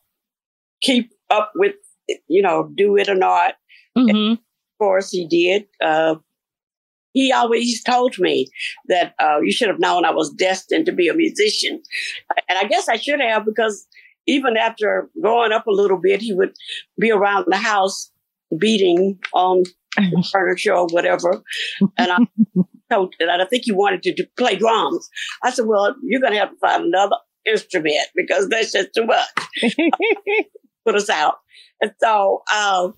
keep 0.82 1.12
up 1.30 1.52
with, 1.56 1.76
you 2.28 2.42
know, 2.42 2.70
do 2.76 2.98
it 2.98 3.08
or 3.10 3.16
not. 3.16 3.56
Mm-hmm. 3.98 4.34
Of 4.34 4.40
course 4.80 5.12
he 5.12 5.28
did. 5.28 5.68
Uh, 5.82 6.16
he 7.14 7.32
always 7.32 7.84
told 7.84 8.18
me 8.20 8.48
that 8.88 9.14
uh, 9.20 9.40
you 9.42 9.52
should 9.52 9.68
have 9.68 9.80
known 9.80 10.06
I 10.06 10.12
was 10.12 10.34
destined 10.34 10.86
to 10.86 10.92
be 10.92 11.08
a 11.08 11.14
musician. 11.14 11.82
And 12.48 12.58
I 12.58 12.66
guess 12.66 12.88
I 12.88 12.96
should 12.96 13.20
have 13.20 13.46
because 13.46 13.86
even 14.28 14.56
after 14.56 15.10
growing 15.22 15.52
up 15.52 15.68
a 15.68 15.72
little 15.72 16.00
bit, 16.00 16.22
he 16.22 16.34
would 16.34 16.54
be 17.00 17.12
around 17.12 17.46
the 17.48 17.58
house 17.58 18.12
beating 18.58 19.20
on 19.34 19.64
furniture 20.32 20.74
or 20.74 20.88
whatever. 20.88 21.44
And 21.98 22.12
I 22.12 22.18
told, 22.92 23.16
and 23.20 23.30
I 23.30 23.46
think 23.46 23.66
he 23.66 23.72
wanted 23.72 24.04
to, 24.04 24.16
to 24.16 24.28
play 24.38 24.56
drums. 24.56 25.10
I 25.44 25.52
said, 25.52 25.66
well, 25.66 25.96
you're 26.04 26.22
going 26.22 26.34
to 26.34 26.40
have 26.40 26.52
to 26.52 26.58
find 26.58 26.86
another 26.86 27.16
instrument 27.46 28.08
because 28.16 28.50
that's 28.50 28.72
just 28.72 28.90
too 28.96 29.06
much. 29.06 29.28
Put 30.86 30.96
us 30.96 31.10
out. 31.10 31.36
And 31.82 31.92
so, 32.00 32.42
uh, 32.54 32.90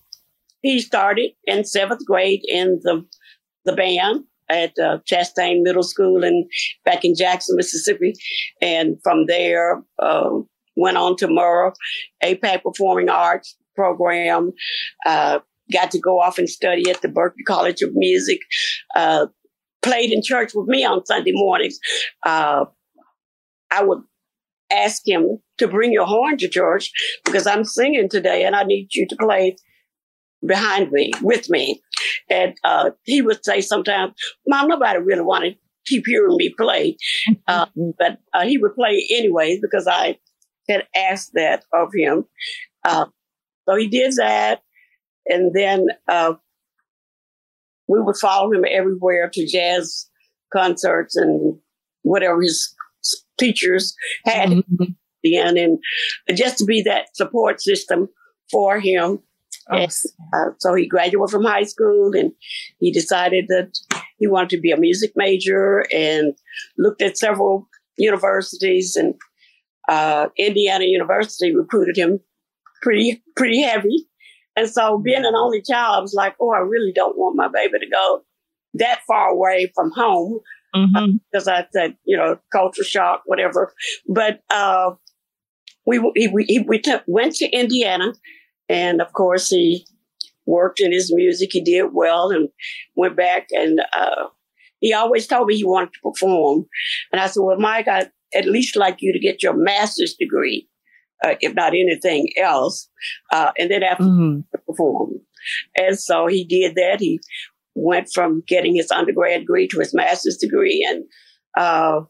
he 0.62 0.80
started 0.80 1.32
in 1.46 1.66
seventh 1.66 2.06
grade 2.06 2.42
in 2.48 2.80
the, 2.84 3.06
the 3.66 3.74
band 3.74 4.24
at 4.50 4.72
uh, 4.80 5.00
Chastain 5.10 5.62
Middle 5.62 5.84
School 5.84 6.24
and 6.24 6.50
back 6.86 7.04
in 7.04 7.16
Jackson, 7.16 7.56
Mississippi. 7.58 8.14
And 8.62 8.98
from 9.04 9.26
there, 9.28 9.84
um, 10.02 10.48
went 10.76 10.98
on 10.98 11.16
to 11.18 11.28
Murrah, 11.28 11.74
APAC 12.24 12.64
Performing 12.64 13.10
Arts 13.10 13.56
program, 13.76 14.52
uh, 15.06 15.40
got 15.72 15.92
to 15.92 16.00
go 16.00 16.20
off 16.20 16.38
and 16.38 16.50
study 16.50 16.90
at 16.90 17.02
the 17.02 17.08
Berklee 17.08 17.46
College 17.48 17.82
of 17.82 17.92
Music, 17.94 18.40
uh, 18.96 19.28
played 19.82 20.12
in 20.12 20.22
church 20.24 20.52
with 20.54 20.68
me 20.68 20.86
on 20.86 21.06
Sunday 21.06 21.32
mornings. 21.34 21.80
Uh, 22.26 22.66
I 23.72 23.84
would 23.84 24.00
ask 24.74 25.02
him 25.06 25.40
to 25.58 25.68
bring 25.68 25.92
your 25.92 26.06
horn 26.06 26.38
to 26.38 26.50
church 26.50 26.92
because 27.26 27.48
I'm 27.48 27.64
singing 27.64 28.10
today 28.10 28.44
and 28.44 28.56
I 28.56 28.64
need 28.64 28.90
you 28.94 29.08
to 29.08 29.16
play 29.16 29.56
behind 30.46 30.92
me, 30.92 31.12
with 31.22 31.50
me. 31.50 31.82
And 32.30 32.56
uh, 32.64 32.92
he 33.04 33.22
would 33.22 33.44
say 33.46 33.62
sometimes, 33.62 34.14
Mom, 34.48 34.68
nobody 34.68 35.00
really 35.00 35.22
wanted 35.22 35.54
to 35.54 35.60
keep 35.86 36.04
hearing 36.06 36.38
me 36.38 36.54
play. 36.58 36.98
Uh, 37.46 37.66
but 38.00 38.20
uh, 38.34 38.46
he 38.46 38.58
would 38.58 38.74
play 38.74 39.06
anyways 39.12 39.60
because 39.62 39.86
I 39.86 40.18
had 40.70 40.88
asked 40.96 41.32
that 41.34 41.66
of 41.74 41.90
him. 41.94 42.24
Uh, 42.86 43.06
so 43.68 43.76
he 43.76 43.88
did 43.88 44.14
that. 44.16 44.62
And 45.26 45.54
then 45.54 45.88
uh, 46.08 46.34
we 47.88 48.00
would 48.00 48.16
follow 48.16 48.52
him 48.52 48.66
everywhere 48.70 49.30
to 49.34 49.46
jazz 49.46 50.10
concerts 50.54 51.16
and 51.16 51.58
whatever 52.04 52.42
his 52.42 52.74
teachers 53.40 53.96
had 54.26 54.50
mm-hmm. 54.50 54.84
in, 55.24 55.58
and 55.58 55.80
just 56.38 56.58
to 56.60 56.66
be 56.66 56.82
that 56.84 57.16
support 57.16 57.62
system 57.62 58.10
for 58.52 58.80
him. 58.80 59.20
Oh. 59.72 59.78
And, 59.78 59.92
uh, 60.34 60.52
so 60.60 60.74
he 60.74 60.88
graduated 60.88 61.32
from 61.32 61.46
high 61.46 61.64
school 61.64 62.12
and 62.14 62.32
he 62.80 62.92
decided 62.92 63.46
that 63.48 63.78
he 64.18 64.28
wanted 64.28 64.50
to 64.50 64.60
be 64.60 64.72
a 64.72 64.78
music 64.78 65.12
major 65.16 65.86
and 65.94 66.34
looked 66.78 67.02
at 67.02 67.18
several 67.18 67.68
universities 67.98 68.96
and 68.96 69.16
uh, 69.90 70.28
Indiana 70.38 70.86
University 70.86 71.56
recruited 71.56 71.98
him 71.98 72.20
pretty 72.82 73.24
pretty 73.36 73.62
heavy. 73.62 74.08
And 74.56 74.70
so 74.70 75.00
being 75.00 75.26
an 75.26 75.36
only 75.36 75.62
child, 75.62 75.98
I 75.98 76.02
was 76.02 76.14
like, 76.14 76.36
oh, 76.40 76.52
I 76.52 76.60
really 76.60 76.92
don't 76.94 77.18
want 77.18 77.36
my 77.36 77.48
baby 77.48 77.80
to 77.80 77.90
go 77.90 78.22
that 78.76 79.02
far 79.08 79.30
away 79.30 79.72
from 79.74 79.92
home. 79.92 80.40
Mm-hmm. 80.76 81.18
Because 81.32 81.48
I 81.48 81.68
said, 81.72 81.98
you 82.04 82.18
know, 82.18 82.40
culture 82.52 82.84
shock, 82.84 83.24
whatever. 83.26 83.74
But 84.08 84.42
uh, 84.50 84.92
we 85.86 86.00
we, 86.00 86.46
he, 86.48 86.60
we 86.60 86.80
took, 86.80 87.04
went 87.08 87.36
to 87.36 87.50
Indiana, 87.50 88.14
and 88.70 89.02
of 89.02 89.14
course 89.14 89.50
he 89.50 89.86
worked 90.46 90.80
in 90.80 90.92
his 90.92 91.14
music. 91.14 91.50
He 91.54 91.64
did 91.64 91.94
well, 91.94 92.32
and 92.32 92.50
went 92.96 93.16
back. 93.16 93.48
And 93.52 93.82
uh, 93.96 94.28
he 94.80 94.94
always 94.94 95.28
told 95.28 95.48
me 95.48 95.56
he 95.56 95.66
wanted 95.66 95.94
to 95.94 96.12
perform. 96.12 96.66
And 97.12 97.22
I 97.22 97.28
said, 97.28 97.42
well, 97.42 97.60
Mike, 97.60 97.88
I 97.88 98.10
at 98.36 98.46
least 98.46 98.76
like 98.76 98.98
you 99.00 99.14
to 99.14 99.20
get 99.20 99.44
your 99.44 99.56
master's 99.56 100.16
degree, 100.20 100.68
uh, 101.24 101.36
if 101.40 101.54
not 101.54 101.74
anything 101.74 102.30
else, 102.42 102.90
uh, 103.32 103.52
and 103.60 103.70
then 103.70 103.84
after 103.84 104.04
mm-hmm. 104.04 104.40
perform. 104.68 105.20
And 105.78 106.00
so 106.00 106.28
he 106.28 106.46
did 106.46 106.76
that. 106.76 107.00
He 107.00 107.20
went 107.76 108.10
from 108.14 108.44
getting 108.48 108.76
his 108.76 108.92
undergrad 108.92 109.42
degree 109.42 109.68
to 109.70 109.80
his 109.80 109.94
master's 109.94 110.38
degree, 110.38 110.86
and 110.88 111.04
uh, 111.58 112.02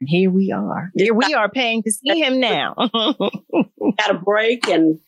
here 0.00 0.30
we 0.30 0.52
are. 0.52 0.90
Here 0.94 1.14
we 1.14 1.34
are 1.34 1.50
paying 1.50 1.82
to 1.82 1.90
see 1.90 2.20
him 2.20 2.40
now. 2.40 2.74
Had 3.98 4.10
a 4.10 4.18
break, 4.18 4.68
and 4.68 4.98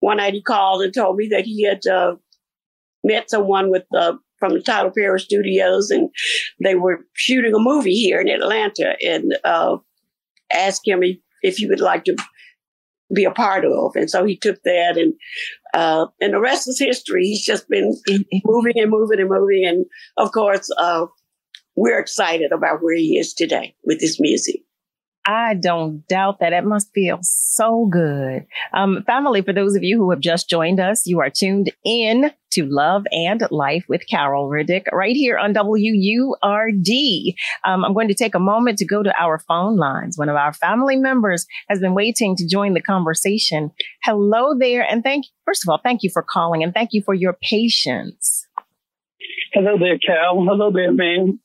one 0.00 0.18
night 0.18 0.34
he 0.34 0.42
called 0.42 0.82
and 0.82 0.94
told 0.94 1.16
me 1.16 1.28
that 1.32 1.44
he 1.44 1.64
had 1.64 1.86
uh, 1.86 2.16
met 3.04 3.30
someone 3.30 3.70
with 3.70 3.84
uh, 3.96 4.14
from 4.38 4.54
the 4.54 4.62
Tyler 4.62 4.90
Perry 4.90 5.20
Studios, 5.20 5.90
and 5.90 6.10
they 6.62 6.74
were 6.74 7.00
shooting 7.14 7.54
a 7.54 7.58
movie 7.58 7.94
here 7.94 8.20
in 8.20 8.28
Atlanta, 8.28 8.96
and 9.02 9.36
uh, 9.44 9.76
asked 10.52 10.86
him 10.86 11.02
if, 11.02 11.18
if 11.42 11.56
he 11.56 11.66
would 11.66 11.80
like 11.80 12.04
to 12.04 12.16
be 13.14 13.24
a 13.24 13.30
part 13.30 13.64
of. 13.64 13.92
And 13.94 14.10
so 14.10 14.24
he 14.24 14.36
took 14.36 14.62
that, 14.64 14.96
and 14.96 15.14
uh, 15.74 16.06
and 16.20 16.34
the 16.34 16.40
rest 16.40 16.68
is 16.68 16.78
history. 16.78 17.24
He's 17.24 17.44
just 17.44 17.68
been 17.68 17.96
moving 18.44 18.74
and 18.76 18.90
moving 18.90 19.20
and 19.20 19.28
moving, 19.28 19.64
and 19.66 19.86
of 20.16 20.32
course, 20.32 20.70
uh, 20.76 21.06
we're 21.76 21.98
excited 21.98 22.52
about 22.52 22.82
where 22.82 22.94
he 22.94 23.18
is 23.18 23.32
today 23.34 23.74
with 23.84 24.00
his 24.00 24.18
music. 24.20 24.62
I 25.26 25.54
don't 25.54 26.06
doubt 26.08 26.40
that. 26.40 26.52
It 26.52 26.64
must 26.64 26.92
feel 26.94 27.18
so 27.22 27.86
good. 27.90 28.46
Um, 28.72 29.04
family, 29.06 29.42
for 29.42 29.52
those 29.52 29.76
of 29.76 29.82
you 29.82 29.98
who 29.98 30.10
have 30.10 30.20
just 30.20 30.48
joined 30.48 30.80
us, 30.80 31.06
you 31.06 31.20
are 31.20 31.28
tuned 31.28 31.70
in 31.84 32.30
to 32.52 32.64
Love 32.64 33.04
and 33.12 33.42
Life 33.50 33.84
with 33.88 34.08
Carol 34.08 34.48
Riddick 34.48 34.90
right 34.92 35.14
here 35.14 35.36
on 35.36 35.52
WURD. 35.52 37.34
Um, 37.64 37.84
I'm 37.84 37.92
going 37.92 38.08
to 38.08 38.14
take 38.14 38.34
a 38.34 38.40
moment 38.40 38.78
to 38.78 38.86
go 38.86 39.02
to 39.02 39.14
our 39.20 39.38
phone 39.38 39.76
lines. 39.76 40.16
One 40.16 40.30
of 40.30 40.36
our 40.36 40.54
family 40.54 40.96
members 40.96 41.46
has 41.68 41.80
been 41.80 41.94
waiting 41.94 42.34
to 42.36 42.48
join 42.48 42.72
the 42.72 42.82
conversation. 42.82 43.70
Hello 44.02 44.54
there. 44.58 44.82
And 44.82 45.04
thank, 45.04 45.26
first 45.44 45.62
of 45.64 45.68
all, 45.68 45.80
thank 45.82 46.02
you 46.02 46.10
for 46.10 46.22
calling 46.22 46.62
and 46.62 46.72
thank 46.72 46.90
you 46.92 47.02
for 47.02 47.14
your 47.14 47.36
patience. 47.42 48.46
Hello 49.52 49.76
there, 49.78 49.98
Carol. 49.98 50.46
Hello 50.46 50.70
there, 50.72 50.92
man. 50.92 51.38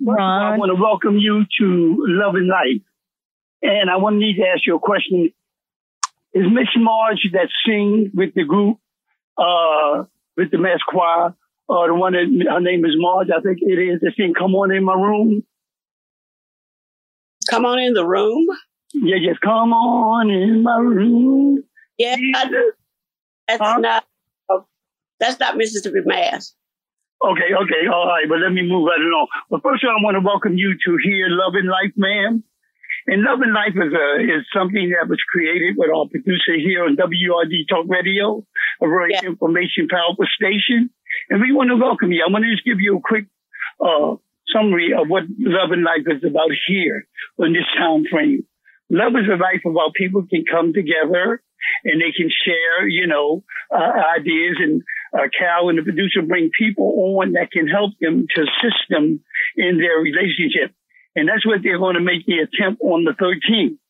Ron. 0.00 0.54
I 0.54 0.58
want 0.58 0.70
to 0.70 0.80
welcome 0.80 1.18
you 1.18 1.44
to 1.58 1.96
Love 2.06 2.34
and 2.34 2.48
Life. 2.48 2.85
And 3.66 3.90
I 3.90 3.96
want 3.96 4.14
to 4.14 4.18
need 4.18 4.36
to 4.36 4.46
ask 4.46 4.66
you 4.66 4.76
a 4.76 4.80
question. 4.80 5.30
Is 6.32 6.44
Miss 6.52 6.68
Marge 6.76 7.28
that 7.32 7.48
sing 7.66 8.10
with 8.14 8.34
the 8.34 8.44
group, 8.44 8.78
uh, 9.38 10.04
with 10.36 10.50
the 10.50 10.58
mass 10.58 10.80
choir, 10.86 11.34
uh, 11.68 11.86
the 11.86 11.94
one 11.94 12.12
that 12.12 12.26
her 12.50 12.60
name 12.60 12.84
is 12.84 12.92
Marge, 12.96 13.28
I 13.30 13.40
think 13.40 13.58
it 13.60 13.78
is, 13.78 14.00
that 14.00 14.12
sing 14.16 14.34
Come 14.38 14.54
On 14.54 14.70
In 14.70 14.84
My 14.84 14.94
Room? 14.94 15.42
Come 17.50 17.64
on 17.64 17.78
in 17.78 17.94
the 17.94 18.04
room? 18.04 18.46
Yeah, 18.92 19.16
just 19.26 19.40
come 19.40 19.72
on 19.72 20.30
in 20.30 20.62
my 20.62 20.78
room. 20.78 21.62
Yeah, 21.96 22.16
that's 23.48 23.62
huh? 23.62 23.78
not, 23.78 24.04
that's 25.20 25.38
not 25.38 25.56
Mississippi 25.56 26.00
Mass. 26.04 26.54
Okay, 27.24 27.54
okay, 27.54 27.88
all 27.92 28.06
right, 28.06 28.26
but 28.28 28.38
let 28.38 28.52
me 28.52 28.62
move 28.62 28.86
right 28.86 29.00
along. 29.00 29.28
But 29.50 29.62
first 29.62 29.82
of 29.84 29.88
all, 29.88 29.96
I 29.98 30.04
want 30.04 30.16
to 30.16 30.20
welcome 30.20 30.58
you 30.58 30.74
to 30.74 30.98
here, 31.02 31.28
Loving 31.30 31.66
Life, 31.66 31.92
ma'am. 31.96 32.44
And 33.06 33.22
Love 33.22 33.40
and 33.40 33.54
Life 33.54 33.78
is 33.78 33.92
a, 33.94 34.08
is 34.18 34.44
something 34.52 34.90
that 34.90 35.08
was 35.08 35.22
created 35.30 35.76
with 35.78 35.90
our 35.94 36.06
producer 36.10 36.58
here 36.58 36.84
on 36.84 36.96
WRD 36.96 37.68
Talk 37.68 37.86
Radio, 37.88 38.42
a 38.82 38.86
very 38.86 39.12
yeah. 39.14 39.26
information 39.26 39.86
powerful 39.88 40.26
station. 40.34 40.90
And 41.30 41.40
we 41.40 41.52
want 41.52 41.70
to 41.70 41.76
welcome 41.76 42.10
you. 42.10 42.24
I 42.26 42.30
want 42.30 42.44
to 42.44 42.50
just 42.50 42.66
give 42.66 42.80
you 42.80 42.98
a 42.98 43.00
quick 43.00 43.26
uh, 43.78 44.18
summary 44.50 44.90
of 44.90 45.06
what 45.08 45.22
Love 45.38 45.70
and 45.70 45.84
Life 45.84 46.06
is 46.06 46.24
about 46.26 46.50
here 46.66 47.06
on 47.38 47.52
this 47.52 47.66
time 47.78 48.04
frame. 48.10 48.44
Love 48.90 49.14
is 49.14 49.30
a 49.30 49.38
life 49.38 49.62
about 49.66 49.94
people 49.94 50.26
can 50.26 50.44
come 50.50 50.72
together 50.72 51.42
and 51.84 52.00
they 52.00 52.10
can 52.10 52.30
share, 52.30 52.88
you 52.88 53.06
know, 53.06 53.42
uh, 53.70 54.18
ideas 54.18 54.56
and 54.58 54.82
uh, 55.14 55.26
Cal 55.36 55.68
and 55.68 55.78
the 55.78 55.82
producer 55.82 56.22
bring 56.22 56.50
people 56.58 57.18
on 57.18 57.32
that 57.32 57.50
can 57.50 57.66
help 57.66 57.92
them 58.00 58.26
to 58.34 58.42
assist 58.42 58.82
them 58.90 59.20
in 59.56 59.78
their 59.78 59.98
relationship. 59.98 60.74
And 61.16 61.28
that's 61.28 61.46
what 61.46 61.64
they're 61.64 61.80
going 61.80 61.96
to 61.96 62.04
make 62.04 62.26
the 62.26 62.44
attempt 62.44 62.80
on 62.82 63.04
the 63.04 63.16
13th. 63.16 63.80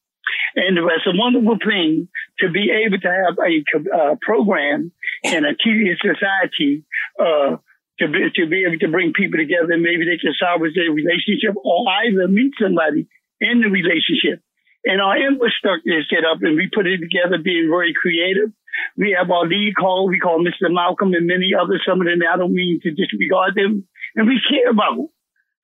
And 0.54 0.78
it's 0.78 1.06
a 1.06 1.14
wonderful 1.14 1.59
thing 1.59 2.09
to 2.38 2.50
be 2.50 2.71
able 2.71 2.99
to 2.99 3.11
have 3.11 3.37
a 3.38 3.52
uh, 3.90 4.14
program 4.23 4.92
in 5.23 5.45
a 5.45 5.54
tedious 5.54 5.99
society, 6.00 6.87
uh, 7.21 7.59
to 7.99 8.04
be, 8.09 8.30
to 8.35 8.47
be 8.47 8.64
able 8.64 8.78
to 8.78 8.88
bring 8.88 9.12
people 9.12 9.38
together 9.38 9.75
and 9.75 9.83
maybe 9.83 10.06
they 10.06 10.18
can 10.18 10.35
salvage 10.38 10.75
their 10.75 10.90
relationship 10.90 11.54
or 11.59 11.87
either 12.06 12.28
meet 12.28 12.54
somebody 12.61 13.06
in 13.40 13.61
the 13.61 13.68
relationship. 13.68 14.42
And 14.87 15.02
our 15.02 15.18
infrastructure 15.18 15.99
is 15.99 16.06
set 16.09 16.25
up 16.25 16.38
and 16.42 16.56
we 16.56 16.71
put 16.73 16.87
it 16.87 17.02
together 17.02 17.42
being 17.42 17.66
very 17.68 17.95
creative. 17.95 18.54
We 18.97 19.16
have 19.18 19.30
our 19.30 19.47
lead 19.47 19.75
call. 19.75 20.06
We 20.06 20.21
call 20.21 20.45
Mr. 20.45 20.71
Malcolm 20.71 21.14
and 21.14 21.26
many 21.26 21.52
others. 21.59 21.83
Some 21.87 22.00
of 22.00 22.06
them, 22.06 22.23
I 22.23 22.37
don't 22.37 22.54
mean 22.54 22.78
to 22.83 22.95
disregard 22.95 23.54
them. 23.56 23.88
And 24.14 24.28
we 24.28 24.40
care 24.47 24.71
about 24.71 25.11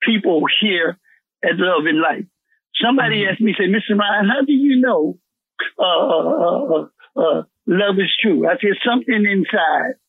people 0.03 0.43
here 0.61 0.99
at 1.43 1.59
Love 1.59 1.85
and 1.85 1.99
Life. 1.99 2.25
Somebody 2.81 3.21
mm-hmm. 3.21 3.31
asked 3.31 3.41
me, 3.41 3.53
say, 3.57 3.69
Mr. 3.69 3.97
Ryan, 3.97 4.29
how 4.29 4.41
do 4.45 4.53
you 4.53 4.81
know 4.81 5.19
uh, 5.77 5.83
uh, 5.83 6.29
uh, 6.39 6.85
uh, 7.15 7.41
love 7.67 7.95
is 7.99 8.11
true? 8.21 8.47
I 8.47 8.57
said, 8.57 8.79
something 8.81 9.23
inside 9.25 9.99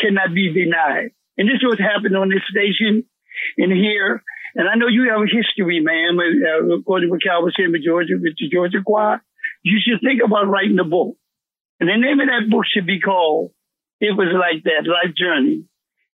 cannot 0.00 0.34
be 0.34 0.52
denied. 0.52 1.12
And 1.36 1.48
this 1.48 1.60
is 1.60 1.66
what 1.66 1.78
happened 1.78 2.16
on 2.16 2.30
this 2.30 2.46
station 2.48 3.04
in 3.58 3.70
here. 3.70 4.22
And 4.54 4.68
I 4.68 4.76
know 4.76 4.86
you 4.86 5.10
have 5.10 5.20
a 5.20 5.26
history, 5.26 5.82
ma'am, 5.82 6.18
uh, 6.18 6.78
according 6.78 7.08
to 7.08 7.12
what 7.12 7.22
Cal 7.22 7.42
was 7.42 7.54
saying 7.58 7.72
with 7.72 7.84
Georgia, 7.84 8.14
with 8.14 8.38
the 8.38 8.48
Georgia 8.48 8.78
Choir. 8.86 9.22
You 9.62 9.78
should 9.82 10.00
think 10.00 10.22
about 10.24 10.48
writing 10.48 10.78
a 10.78 10.84
book. 10.84 11.16
And 11.80 11.88
the 11.88 11.98
name 11.98 12.20
of 12.20 12.28
that 12.28 12.48
book 12.48 12.64
should 12.70 12.86
be 12.86 13.00
called 13.00 13.50
It 14.00 14.16
Was 14.16 14.30
Like 14.30 14.62
That, 14.64 14.86
Life 14.86 15.14
Journey. 15.18 15.66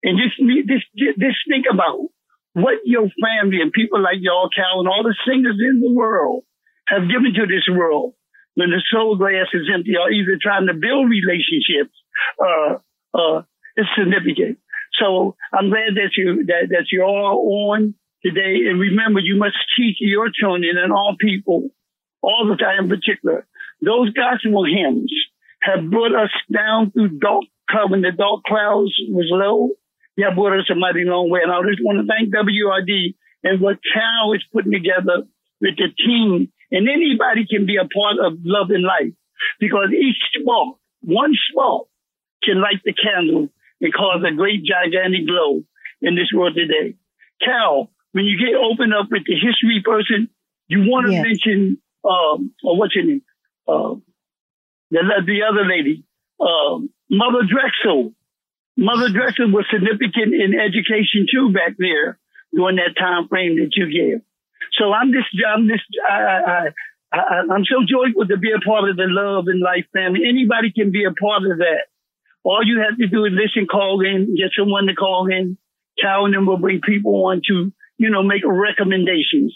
And 0.02 0.16
just, 0.16 0.40
just, 0.66 0.87
just 1.20 1.38
think 1.46 1.66
about 1.70 2.08
what 2.52 2.83
your 2.85 3.09
family 3.23 3.61
and 3.61 3.73
people 3.73 4.02
like 4.02 4.19
y'all, 4.21 4.49
Cal, 4.54 4.80
and 4.80 4.88
all 4.88 5.02
the 5.02 5.14
singers 5.26 5.59
in 5.59 5.80
the 5.80 5.92
world 5.92 6.45
have 6.88 7.09
given 7.09 7.33
to 7.35 7.47
this 7.47 7.69
world 7.71 8.14
when 8.54 8.71
the 8.71 8.83
soul 8.90 9.16
glass 9.16 9.47
is 9.54 9.71
empty 9.73 9.95
or 9.97 10.11
either 10.11 10.38
trying 10.40 10.66
to 10.66 10.75
build 10.75 11.09
relationships, 11.09 11.95
uh, 12.42 12.78
uh, 13.14 13.42
is 13.76 13.87
significant. 13.97 14.59
So 14.99 15.37
I'm 15.52 15.71
glad 15.71 15.95
that 15.95 16.11
you, 16.16 16.45
that, 16.47 16.69
that 16.71 16.87
you're 16.90 17.04
all 17.04 17.71
on 17.73 17.95
today. 18.25 18.69
And 18.69 18.80
remember, 18.80 19.21
you 19.21 19.37
must 19.38 19.57
teach 19.76 19.97
your 20.00 20.28
children 20.35 20.76
and 20.76 20.92
all 20.92 21.16
people, 21.19 21.71
all 22.23 22.49
the 22.49 22.57
time 22.57 22.85
in 22.85 22.90
particular, 22.90 23.47
those 23.80 24.12
gospel 24.12 24.64
hymns 24.64 25.12
have 25.62 25.90
brought 25.90 26.14
us 26.14 26.30
down 26.52 26.90
through 26.90 27.19
dark 27.19 27.45
cloud 27.69 27.90
when 27.90 28.02
the 28.02 28.12
dark 28.12 28.42
clouds 28.47 28.92
was 29.09 29.28
low. 29.30 29.71
Have 30.19 30.35
brought 30.35 30.59
us 30.59 30.69
a 30.71 30.75
mighty 30.75 31.05
long 31.05 31.31
way. 31.31 31.40
And 31.43 31.52
I 31.52 31.61
just 31.69 31.81
want 31.83 31.99
to 31.99 32.07
thank 32.07 32.35
WRD 32.35 33.14
and 33.43 33.61
what 33.61 33.79
Cal 33.95 34.33
is 34.35 34.45
putting 34.52 34.73
together 34.73 35.25
with 35.61 35.76
the 35.76 35.88
team. 35.97 36.52
And 36.71 36.88
anybody 36.88 37.47
can 37.49 37.67
be 37.67 37.76
a 37.76 37.88
part 37.88 38.21
of 38.21 38.38
love 38.45 38.71
and 38.71 38.85
life 38.85 39.14
because 39.59 39.88
each 39.93 40.21
spark, 40.37 40.76
one 41.00 41.33
spark 41.50 41.87
can 42.45 42.61
light 42.61 42.81
the 42.85 42.93
candle 42.93 43.49
and 43.80 43.95
cause 43.95 44.23
a 44.26 44.34
great 44.34 44.63
gigantic 44.65 45.26
glow 45.26 45.63
in 46.02 46.15
this 46.15 46.28
world 46.34 46.54
today. 46.54 46.97
Cal, 47.43 47.91
when 48.13 48.25
you 48.25 48.39
get 48.39 48.54
open 48.54 48.93
up 48.93 49.08
with 49.11 49.23
the 49.26 49.34
history 49.34 49.82
person, 49.84 50.28
you 50.69 50.80
want 50.80 51.06
to 51.06 51.13
yes. 51.13 51.25
mention, 51.25 51.78
um, 52.04 52.52
or 52.65 52.76
what's 52.78 52.95
your 52.95 53.04
name? 53.04 53.23
Uh, 53.67 53.97
the, 54.91 55.00
the 55.26 55.43
other 55.49 55.67
lady, 55.67 56.04
um, 56.41 56.91
Mother 57.11 57.47
Drexel. 57.49 58.13
Mother 58.76 59.11
Drexel 59.13 59.50
was 59.50 59.67
significant 59.71 60.35
in 60.35 60.59
education 60.59 61.26
too 61.30 61.52
back 61.52 61.76
there 61.78 62.19
during 62.52 62.76
that 62.76 62.99
time 62.99 63.28
frame 63.28 63.56
that 63.56 63.71
you 63.76 63.87
gave. 63.91 64.23
So 64.78 64.93
I'm 64.93 65.13
just, 65.13 65.28
I'm 65.47 65.69
just, 65.69 65.85
I, 66.09 66.15
I, 66.15 66.61
I, 67.13 67.21
I'm 67.52 67.65
so 67.65 67.83
joyful 67.87 68.26
to 68.28 68.37
be 68.39 68.52
a 68.52 68.61
part 68.61 68.89
of 68.89 68.97
the 68.97 69.09
love 69.09 69.45
and 69.49 69.61
life 69.61 69.87
family. 69.93 70.21
Anybody 70.28 70.73
can 70.73 70.91
be 70.91 71.04
a 71.04 71.13
part 71.13 71.43
of 71.43 71.59
that. 71.59 71.91
All 72.43 72.65
you 72.65 72.80
have 72.80 72.97
to 72.99 73.06
do 73.06 73.25
is 73.26 73.33
listen, 73.35 73.67
call 73.67 74.00
in, 74.00 74.35
get 74.37 74.50
someone 74.56 74.87
to 74.87 74.95
call 74.95 75.26
in. 75.30 75.59
Cal 76.00 76.25
and 76.25 76.33
them 76.33 76.47
will 76.47 76.56
bring 76.56 76.80
people 76.80 77.26
on 77.26 77.43
to 77.49 77.73
you 78.00 78.09
know, 78.09 78.23
make 78.23 78.41
recommendations. 78.47 79.54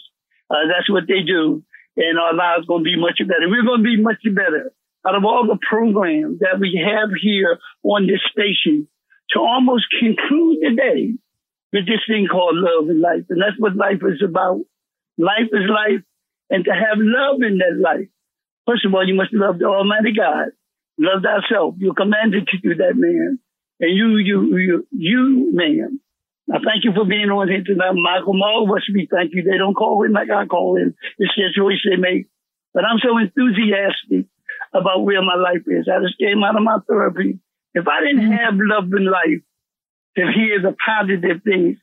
Uh, 0.51 0.69
that's 0.69 0.87
what 0.87 1.07
they 1.07 1.25
do. 1.25 1.63
And 1.97 2.19
our 2.19 2.35
lives 2.35 2.67
going 2.67 2.83
to 2.83 2.85
be 2.85 2.95
much 2.95 3.17
better. 3.17 3.49
We're 3.49 3.65
going 3.65 3.81
to 3.81 3.89
be 3.89 3.99
much 3.99 4.21
better 4.23 4.71
out 5.01 5.15
of 5.15 5.25
all 5.25 5.47
the 5.47 5.57
programs 5.67 6.39
that 6.39 6.59
we 6.59 6.77
have 6.77 7.09
here 7.19 7.57
on 7.81 8.05
this 8.05 8.21
station 8.29 8.87
to 9.31 9.39
almost 9.39 9.85
conclude 9.99 10.57
the 10.61 10.75
day 10.75 11.13
with 11.73 11.85
this 11.85 12.01
thing 12.07 12.27
called 12.31 12.55
love 12.55 12.89
and 12.89 13.01
life. 13.01 13.25
And 13.29 13.41
that's 13.41 13.59
what 13.59 13.75
life 13.75 14.01
is 14.05 14.21
about. 14.23 14.61
Life 15.17 15.49
is 15.51 15.69
life. 15.69 16.03
And 16.49 16.63
to 16.65 16.71
have 16.71 16.97
love 16.99 17.41
in 17.41 17.57
that 17.57 17.79
life, 17.81 18.07
first 18.67 18.85
of 18.85 18.93
all, 18.93 19.07
you 19.07 19.15
must 19.15 19.33
love 19.33 19.59
the 19.59 19.65
Almighty 19.65 20.13
God. 20.13 20.53
Love 20.97 21.23
thyself. 21.23 21.75
You're 21.77 21.95
commanded 21.95 22.47
to 22.47 22.57
do 22.57 22.75
that, 22.75 22.95
man. 22.95 23.39
And 23.79 23.91
you, 23.91 24.17
you, 24.17 24.55
you, 24.55 24.87
you, 24.91 25.49
man, 25.51 25.99
I 26.47 26.57
thank 26.63 26.85
you 26.85 26.93
for 26.93 27.05
being 27.05 27.29
on 27.33 27.49
here 27.49 27.63
tonight. 27.65 27.97
Michael 27.97 28.37
Moore, 28.37 28.67
what 28.67 28.83
should 28.85 28.95
we 28.95 29.09
thank 29.11 29.33
you? 29.33 29.43
They 29.43 29.57
don't 29.57 29.73
call 29.73 30.05
in 30.05 30.13
like 30.13 30.29
I 30.29 30.45
call 30.45 30.77
in. 30.77 30.93
It's 31.17 31.33
their 31.35 31.51
choice 31.51 31.81
they 31.83 31.97
make. 31.97 32.27
But 32.73 32.85
I'm 32.85 32.99
so 33.01 33.17
enthusiastic 33.17 34.29
about 34.73 35.03
where 35.03 35.23
my 35.23 35.35
life 35.35 35.65
is. 35.65 35.89
I 35.89 35.99
just 36.05 36.19
came 36.19 36.43
out 36.43 36.55
of 36.55 36.63
my 36.63 36.77
therapy. 36.87 37.39
If 37.75 37.87
I 37.87 37.99
didn't 38.01 38.31
mm-hmm. 38.31 38.39
have 38.39 38.55
love 38.55 38.89
in 38.95 39.05
life 39.05 39.43
to 40.17 40.23
hear 40.31 40.61
the 40.61 40.75
positive 40.79 41.43
things, 41.43 41.77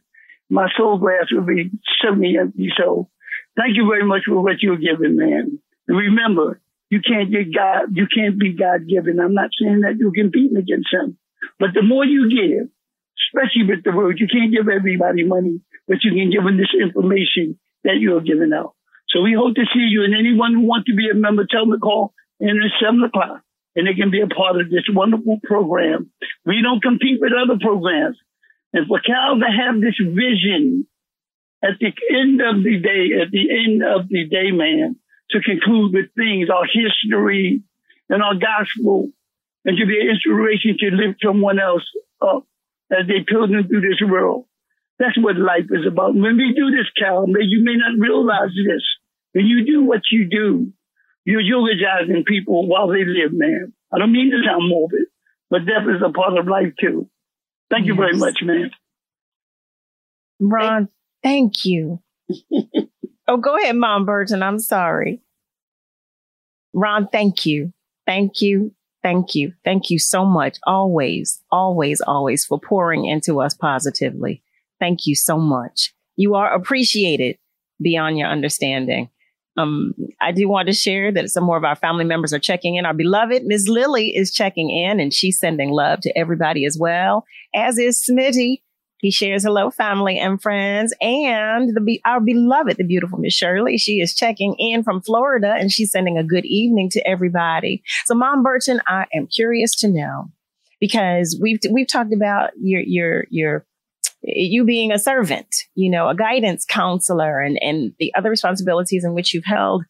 my 0.49 0.69
soul 0.77 0.99
glass 0.99 1.29
would 1.31 1.47
be 1.47 1.71
suddenly 2.03 2.37
empty. 2.41 2.73
So 2.77 3.09
thank 3.57 3.77
you 3.77 3.87
very 3.87 4.05
much 4.05 4.23
for 4.27 4.43
what 4.43 4.61
you're 4.61 4.81
giving, 4.81 5.17
man. 5.17 5.61
And 5.87 5.97
remember, 5.97 6.61
you 6.91 7.01
can't 7.01 7.31
get 7.31 7.55
God, 7.55 7.93
you 7.93 8.07
can't 8.09 8.39
be 8.39 8.57
God 8.57 8.89
given. 8.89 9.21
I'm 9.21 9.35
not 9.35 9.51
saying 9.61 9.83
that 9.83 9.97
you're 9.99 10.13
competing 10.13 10.57
against 10.57 10.93
him, 10.93 11.19
but 11.61 11.71
the 11.75 11.83
more 11.83 12.05
you 12.05 12.29
give, 12.29 12.69
especially 13.29 13.65
with 13.69 13.85
the 13.85 13.93
word. 13.93 14.19
You 14.19 14.29
can't 14.29 14.53
give 14.53 14.69
everybody 14.69 15.25
money, 15.25 15.61
but 15.87 15.99
you 16.03 16.13
can 16.13 16.31
give 16.31 16.45
them 16.45 16.57
this 16.57 16.73
information 16.73 17.59
that 17.85 17.97
you're 18.01 18.21
giving 18.21 18.53
out. 18.53 18.75
So 19.09 19.21
we 19.21 19.35
hope 19.37 19.55
to 19.57 19.69
see 19.73 19.89
you 19.89 20.05
and 20.05 20.15
anyone 20.15 20.55
who 20.55 20.63
wants 20.63 20.87
to 20.87 20.97
be 20.97 21.09
a 21.11 21.15
member, 21.15 21.47
tell 21.49 21.67
them 21.67 21.73
to 21.73 21.79
call 21.79 22.15
in 22.41 22.49
at 22.49 22.73
seven 22.81 23.03
o'clock 23.05 23.43
and 23.75 23.87
they 23.87 23.95
can 23.95 24.11
be 24.11 24.21
a 24.21 24.27
part 24.27 24.61
of 24.61 24.71
this 24.71 24.85
wonderful 24.89 25.41
program. 25.43 26.11
We 26.45 26.61
don't 26.63 26.83
compete 26.83 27.21
with 27.21 27.33
other 27.33 27.59
programs. 27.61 28.19
And 28.73 28.87
for 28.87 29.01
Cal 29.01 29.39
to 29.39 29.47
have 29.47 29.81
this 29.81 29.97
vision 29.99 30.87
at 31.63 31.79
the 31.81 31.93
end 32.11 32.41
of 32.41 32.65
the 32.65 32.81
day, 32.81 33.21
at 33.21 33.31
the 33.31 33.47
end 33.51 33.83
of 33.83 34.09
the 34.09 34.27
day, 34.27 34.51
man, 34.51 34.97
to 35.31 35.41
conclude 35.41 35.93
with 35.95 36.15
things, 36.17 36.49
our 36.51 36.67
history 36.67 37.63
and 38.09 38.23
our 38.23 38.35
gospel, 38.35 39.11
and 39.65 39.79
to 39.79 39.87
be 39.87 40.01
an 40.01 40.11
inspiration 40.11 40.77
to 40.79 40.91
lift 40.91 41.21
someone 41.25 41.59
else 41.59 41.85
up 42.21 42.47
as 42.91 43.07
they 43.07 43.25
pilgrim 43.27 43.69
through 43.69 43.81
this 43.81 44.03
world. 44.03 44.47
That's 44.99 45.17
what 45.19 45.37
life 45.37 45.67
is 45.71 45.87
about. 45.87 46.15
When 46.15 46.37
we 46.37 46.53
do 46.55 46.71
this, 46.71 46.91
Cal, 46.99 47.27
you 47.27 47.65
may 47.65 47.77
not 47.77 47.99
realize 47.99 48.53
this. 48.55 48.83
When 49.33 49.47
you 49.47 49.65
do 49.65 49.85
what 49.85 50.03
you 50.11 50.29
do, 50.29 50.73
you're 51.25 51.41
eulogizing 51.41 52.25
people 52.27 52.67
while 52.69 52.89
they 52.89 53.05
live, 53.05 53.33
man. 53.33 53.73
I 53.93 53.99
don't 53.99 54.13
mean 54.13 54.31
to 54.31 54.43
sound 54.47 54.69
morbid, 54.69 55.07
but 55.51 55.67
death 55.67 55.87
is 55.89 56.03
a 56.05 56.11
part 56.13 56.39
of 56.39 56.47
life 56.47 56.73
too. 56.81 57.09
Thank 57.71 57.87
you 57.87 57.95
yes. 57.95 58.01
very 58.01 58.17
much, 58.17 58.39
man. 58.43 58.71
Ron, 60.41 60.89
thank 61.23 61.65
you. 61.65 62.01
oh, 63.29 63.37
go 63.37 63.57
ahead, 63.57 63.77
Mom 63.77 64.05
Burton. 64.05 64.43
I'm 64.43 64.59
sorry. 64.59 65.23
Ron, 66.75 67.09
thank 67.09 67.47
you. 67.47 67.73
Thank 68.07 68.41
you. 68.41 68.75
Thank 69.03 69.35
you. 69.35 69.53
Thank 69.65 69.91
you 69.91 69.99
so 69.99 70.25
much. 70.25 70.59
Always, 70.65 71.41
always, 71.51 72.01
always 72.01 72.45
for 72.45 72.59
pouring 72.59 73.05
into 73.05 73.41
us 73.41 73.55
positively. 73.55 74.43
Thank 74.81 75.07
you 75.07 75.15
so 75.15 75.39
much. 75.39 75.95
You 76.17 76.35
are 76.35 76.53
appreciated 76.53 77.39
beyond 77.81 78.19
your 78.19 78.29
understanding. 78.29 79.11
Um, 79.57 79.95
I 80.21 80.33
do 80.33 80.49
want 80.49 80.69
to 80.69 80.75
share 80.75 81.13
that 81.13 81.29
some 81.29 81.45
more 81.45 81.57
of 81.57 81.65
our 81.65 81.77
family 81.77 82.05
members 82.05 82.33
are 82.33 82.39
checking 82.39 82.77
in. 82.77 82.87
Our 82.87 82.95
beloved 82.95 83.45
Ms. 83.45 83.69
Lily 83.69 84.17
is 84.17 84.33
checking 84.33 84.71
in 84.71 84.99
and 84.99 85.13
she's 85.13 85.39
sending 85.39 85.71
love 85.71 86.01
to 86.03 86.19
everybody 86.19 86.65
as 86.65 86.79
well, 86.79 87.25
as 87.55 87.79
is 87.79 88.03
Smitty. 88.03 88.63
He 89.03 89.11
shares 89.11 89.43
hello, 89.43 89.71
family 89.71 90.17
and 90.17 90.41
friends, 90.41 90.95
and 91.01 91.75
the 91.75 92.01
our 92.05 92.21
beloved, 92.21 92.77
the 92.77 92.85
beautiful 92.85 93.19
Miss 93.19 93.35
Shirley. 93.35 93.77
She 93.77 93.95
is 93.95 94.15
checking 94.15 94.55
in 94.61 94.85
from 94.85 95.03
Florida, 95.03 95.57
and 95.59 95.73
she's 95.73 95.91
sending 95.91 96.17
a 96.17 96.23
good 96.23 96.45
evening 96.45 96.89
to 96.91 97.05
everybody. 97.05 97.83
So, 98.05 98.15
Mom 98.15 98.45
Burton, 98.45 98.81
I 98.87 99.07
am 99.13 99.27
curious 99.27 99.75
to 99.81 99.89
know 99.89 100.31
because 100.79 101.37
we've 101.43 101.59
we've 101.73 101.89
talked 101.89 102.15
about 102.15 102.51
your 102.61 102.83
your 102.87 103.25
your 103.29 103.67
you 104.23 104.65
being 104.65 104.93
a 104.93 104.99
servant, 104.99 105.55
you 105.75 105.91
know, 105.91 106.09
a 106.09 106.15
guidance 106.15 106.65
counselor, 106.65 107.41
and 107.41 107.59
and 107.61 107.93
the 107.99 108.15
other 108.15 108.31
responsibilities 108.31 109.05
in 109.05 109.15
which 109.15 109.35
you've 109.35 109.45
held. 109.45 109.85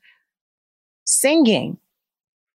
Singing. 1.05 1.79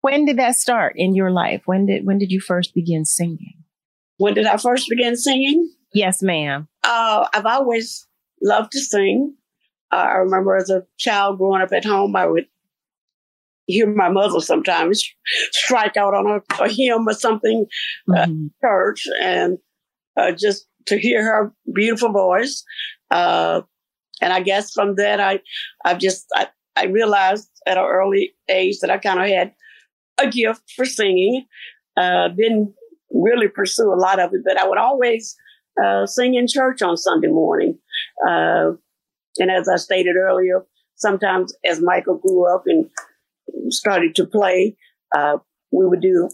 When 0.02 0.26
did 0.26 0.38
that 0.38 0.56
start 0.56 0.94
in 0.96 1.16
your 1.16 1.32
life? 1.32 1.64
When 1.66 1.86
did 1.86 2.06
when 2.06 2.18
did 2.18 2.32
you 2.32 2.40
first 2.40 2.74
begin 2.74 3.06
singing? 3.06 3.64
When 4.18 4.34
did 4.34 4.46
I 4.46 4.58
first 4.58 4.90
begin 4.90 5.16
singing? 5.16 5.72
Yes, 5.94 6.22
ma'am. 6.22 6.68
Uh, 6.84 7.28
I've 7.34 7.46
always 7.46 8.08
loved 8.42 8.72
to 8.72 8.80
sing. 8.80 9.36
Uh, 9.92 9.96
I 9.96 10.14
remember 10.16 10.56
as 10.56 10.70
a 10.70 10.86
child 10.98 11.38
growing 11.38 11.62
up 11.62 11.72
at 11.72 11.86
home, 11.86 12.16
I 12.16 12.26
would 12.26 12.48
hear 13.66 13.88
my 13.88 14.10
mother 14.10 14.40
sometimes 14.40 15.04
strike 15.52 15.98
out 15.98 16.14
on 16.14 16.28
a, 16.28 16.64
a 16.64 16.70
hymn 16.70 17.08
or 17.08 17.14
something 17.14 17.66
uh, 18.10 18.26
mm-hmm. 18.26 18.48
church, 18.64 19.06
and 19.22 19.58
uh, 20.18 20.32
just 20.32 20.67
to 20.88 21.00
hear 21.00 21.24
her 21.24 21.54
beautiful 21.74 22.12
voice. 22.12 22.64
Uh, 23.12 23.62
and 24.22 24.34
I 24.34 24.42
guess 24.42 24.72
from 24.72 24.96
that, 24.96 25.20
I, 25.20 25.42
I 25.86 25.94
just, 25.94 26.26
I, 26.34 26.48
I 26.76 26.86
realized 26.86 27.50
at 27.66 27.78
an 27.78 27.84
early 27.84 28.34
age 28.50 28.80
that 28.80 28.90
I 28.90 28.98
kind 28.98 29.20
of 29.20 29.28
had 29.28 29.54
a 30.18 30.30
gift 30.30 30.72
for 30.76 30.86
singing. 30.86 31.46
Uh, 31.96 32.30
didn't 32.30 32.74
really 33.12 33.48
pursue 33.48 33.92
a 33.92 33.96
lot 33.96 34.20
of 34.20 34.32
it, 34.34 34.42
but 34.46 34.62
I 34.62 34.68
would 34.68 34.78
always 34.78 35.36
uh, 35.84 36.06
sing 36.06 36.36
in 36.36 36.48
church 36.48 36.82
on 36.82 36.98
Sunday 36.98 37.28
morning. 37.28 37.80
Uh, 38.28 38.72
and 39.38 39.52
as 39.52 39.68
I 39.68 39.78
stated 39.78 40.16
earlier, 40.16 40.66
sometimes 40.96 41.56
as 41.66 41.82
Michael 41.82 42.18
grew 42.18 42.54
up 42.54 42.64
and 42.66 42.90
started 43.70 44.16
to 44.16 44.26
play, 44.26 44.76
uh, 45.16 45.38
we 45.72 45.86
would 45.86 46.02
do 46.02 46.30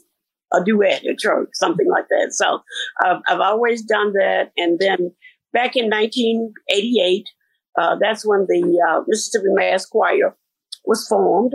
a 0.53 0.63
duet 0.63 1.05
at 1.05 1.17
church, 1.17 1.49
something 1.53 1.87
like 1.89 2.07
that. 2.09 2.33
So 2.33 2.61
I've 3.03 3.39
always 3.39 3.83
done 3.83 4.13
that. 4.13 4.51
And 4.57 4.79
then 4.79 5.13
back 5.51 5.75
in 5.75 5.89
1988, 5.89 7.25
uh, 7.79 7.95
that's 7.99 8.25
when 8.25 8.45
the 8.47 8.79
uh, 8.87 9.01
Mississippi 9.07 9.47
Mass 9.49 9.85
Choir 9.85 10.35
was 10.85 11.07
formed. 11.07 11.53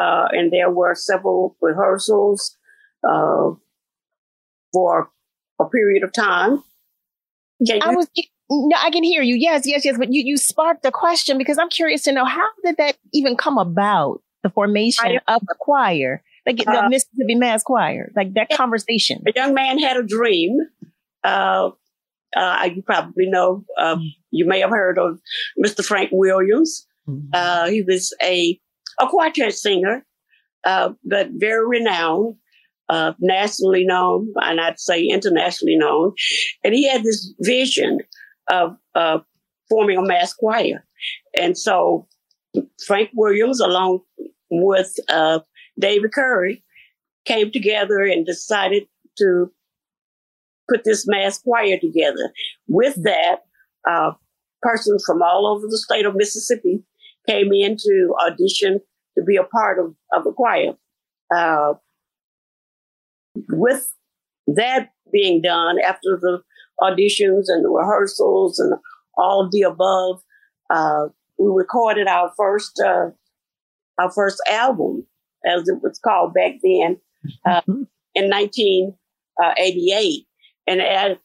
Uh, 0.00 0.28
and 0.30 0.52
there 0.52 0.70
were 0.70 0.94
several 0.94 1.56
rehearsals 1.60 2.56
for 4.72 5.10
a 5.60 5.68
period 5.68 6.02
of 6.02 6.12
time. 6.12 6.62
I 7.82 7.94
was 7.94 8.08
no, 8.50 8.76
I 8.76 8.90
can 8.90 9.04
hear 9.04 9.22
you. 9.22 9.36
Yes, 9.36 9.62
yes, 9.64 9.84
yes. 9.84 9.96
But 9.96 10.12
you, 10.12 10.22
you 10.24 10.36
sparked 10.36 10.82
the 10.82 10.90
question 10.90 11.38
because 11.38 11.56
I'm 11.56 11.68
curious 11.68 12.02
to 12.02 12.12
know 12.12 12.24
how 12.24 12.48
did 12.64 12.76
that 12.78 12.96
even 13.12 13.36
come 13.36 13.58
about? 13.58 14.22
The 14.42 14.48
formation 14.48 15.18
of 15.28 15.42
the 15.42 15.54
choir, 15.60 16.22
like 16.46 16.60
uh, 16.66 16.82
the 16.82 16.88
Mississippi 16.88 17.34
Mass 17.34 17.62
Choir, 17.62 18.10
like 18.16 18.34
that 18.34 18.50
conversation. 18.50 19.22
A 19.26 19.32
young 19.34 19.54
man 19.54 19.78
had 19.78 19.96
a 19.96 20.02
dream. 20.02 20.58
Uh, 21.22 21.70
uh, 22.36 22.68
you 22.74 22.82
probably 22.82 23.28
know. 23.28 23.64
Uh, 23.78 23.98
you 24.30 24.46
may 24.46 24.60
have 24.60 24.70
heard 24.70 24.98
of 24.98 25.18
Mr. 25.64 25.84
Frank 25.84 26.10
Williams. 26.12 26.86
Mm-hmm. 27.08 27.28
Uh, 27.32 27.68
he 27.68 27.82
was 27.82 28.14
a 28.22 28.58
a 29.00 29.06
quartet 29.06 29.54
singer, 29.54 30.04
uh, 30.64 30.90
but 31.04 31.28
very 31.32 31.66
renowned 31.66 32.36
uh, 32.90 33.12
nationally 33.20 33.84
known, 33.84 34.32
and 34.36 34.60
I'd 34.60 34.80
say 34.80 35.04
internationally 35.04 35.76
known. 35.76 36.12
And 36.64 36.74
he 36.74 36.88
had 36.88 37.04
this 37.04 37.32
vision 37.40 37.98
of 38.50 38.76
uh, 38.96 39.18
forming 39.68 39.96
a 39.96 40.02
mass 40.02 40.34
choir. 40.34 40.84
And 41.40 41.56
so 41.56 42.08
Frank 42.86 43.10
Williams, 43.14 43.60
along 43.60 44.00
with 44.50 44.92
uh, 45.08 45.38
David 45.78 46.12
Curry, 46.12 46.62
came 47.24 47.50
together 47.52 48.00
and 48.00 48.24
decided 48.24 48.84
to 49.18 49.52
put 50.68 50.84
this 50.84 51.06
mass 51.06 51.38
choir 51.38 51.78
together. 51.78 52.32
With 52.68 53.02
that, 53.02 53.40
uh, 53.88 54.12
persons 54.62 55.02
from 55.06 55.22
all 55.22 55.46
over 55.46 55.66
the 55.66 55.78
state 55.78 56.06
of 56.06 56.14
Mississippi 56.14 56.82
came 57.28 57.52
in 57.52 57.76
to 57.76 58.14
audition 58.26 58.80
to 59.18 59.24
be 59.24 59.36
a 59.36 59.44
part 59.44 59.78
of, 59.78 59.94
of 60.12 60.24
the 60.24 60.32
choir. 60.32 60.74
Uh, 61.34 61.74
with 63.50 63.92
that 64.46 64.90
being 65.12 65.42
done 65.42 65.76
after 65.80 66.18
the 66.20 66.42
auditions 66.80 67.44
and 67.48 67.64
the 67.64 67.68
rehearsals 67.68 68.58
and 68.58 68.74
all 69.16 69.44
of 69.44 69.50
the 69.52 69.62
above, 69.62 70.22
uh, 70.70 71.08
we 71.38 71.50
recorded 71.52 72.06
our 72.06 72.32
first 72.36 72.80
uh, 72.84 73.10
our 73.98 74.10
first 74.10 74.40
album, 74.48 75.06
as 75.46 75.68
it 75.68 75.82
was 75.82 75.98
called 75.98 76.34
back 76.34 76.54
then, 76.62 76.98
uh, 77.46 77.60
mm-hmm. 77.62 77.82
in 78.14 78.30
1988. 78.30 80.26
And 80.66 80.80
at, 80.80 81.18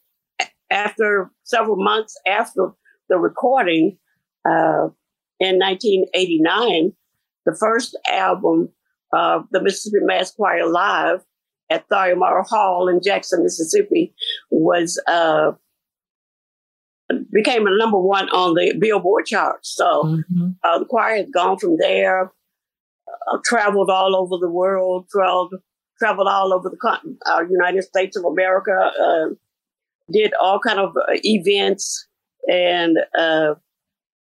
after 0.71 1.31
several 1.43 1.77
months 1.77 2.17
after 2.27 2.71
the 3.09 3.17
recording, 3.17 3.97
uh, 4.47 4.89
in 5.39 5.59
1989, 5.59 6.93
the 7.45 7.55
first 7.59 7.97
album, 8.11 8.69
of 9.13 9.45
the 9.51 9.61
Mississippi 9.61 10.03
Mass 10.03 10.31
Choir 10.31 10.67
Live, 10.67 11.21
at 11.69 11.87
Thayer 11.89 12.15
Hall 12.47 12.87
in 12.87 13.01
Jackson, 13.01 13.43
Mississippi, 13.43 14.13
was 14.51 15.01
uh, 15.07 15.51
became 17.31 17.65
a 17.67 17.77
number 17.77 17.99
one 17.99 18.29
on 18.29 18.53
the 18.53 18.75
Billboard 18.79 19.25
charts. 19.25 19.73
So 19.75 20.03
mm-hmm. 20.03 20.49
uh, 20.63 20.79
the 20.79 20.85
choir 20.85 21.17
has 21.17 21.29
gone 21.33 21.57
from 21.57 21.77
there, 21.77 22.31
uh, 23.31 23.37
traveled 23.43 23.89
all 23.89 24.15
over 24.15 24.37
the 24.39 24.49
world, 24.49 25.07
traveled 25.09 25.53
traveled 25.99 26.27
all 26.27 26.53
over 26.53 26.69
the 26.69 26.77
continent, 26.77 27.17
uh, 27.25 27.41
United 27.49 27.83
States 27.83 28.17
of 28.17 28.25
America, 28.25 28.73
uh, 28.73 29.33
did 30.11 30.33
all 30.41 30.59
kind 30.59 30.79
of 30.79 30.95
uh, 30.97 31.13
events, 31.23 32.07
and 32.51 32.97
uh, 33.17 33.55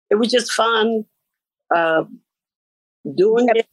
it 0.10 0.16
was 0.16 0.32
just 0.32 0.52
fun 0.52 1.06
doing 3.16 3.48
it. 3.50 3.68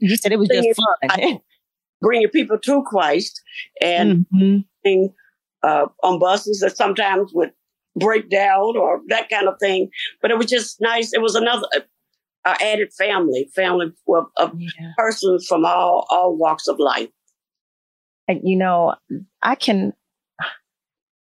You 0.00 0.16
said 0.16 0.32
it 0.32 0.38
was 0.38 0.48
just 0.48 0.80
fun 1.00 1.40
bringing 2.02 2.28
people 2.28 2.58
to 2.58 2.82
Christ 2.82 3.40
and 3.80 4.26
mm-hmm. 4.34 5.06
uh, 5.62 5.86
on 6.02 6.18
buses 6.18 6.60
that 6.60 6.76
sometimes 6.76 7.32
would 7.32 7.52
break 7.96 8.28
down 8.28 8.76
or 8.76 9.00
that 9.08 9.28
kind 9.30 9.48
of 9.48 9.54
thing. 9.60 9.88
But 10.20 10.30
it 10.30 10.38
was 10.38 10.46
just 10.46 10.80
nice. 10.80 11.12
It 11.12 11.22
was 11.22 11.34
another 11.34 11.66
uh, 12.44 12.56
added 12.60 12.92
family, 12.92 13.48
family 13.54 13.92
of, 14.08 14.26
of 14.36 14.52
yeah. 14.56 14.92
persons 14.96 15.46
from 15.46 15.64
all 15.64 16.06
all 16.10 16.36
walks 16.36 16.68
of 16.68 16.78
life. 16.78 17.08
And 18.28 18.40
you 18.44 18.56
know, 18.56 18.94
I 19.42 19.54
can, 19.54 19.92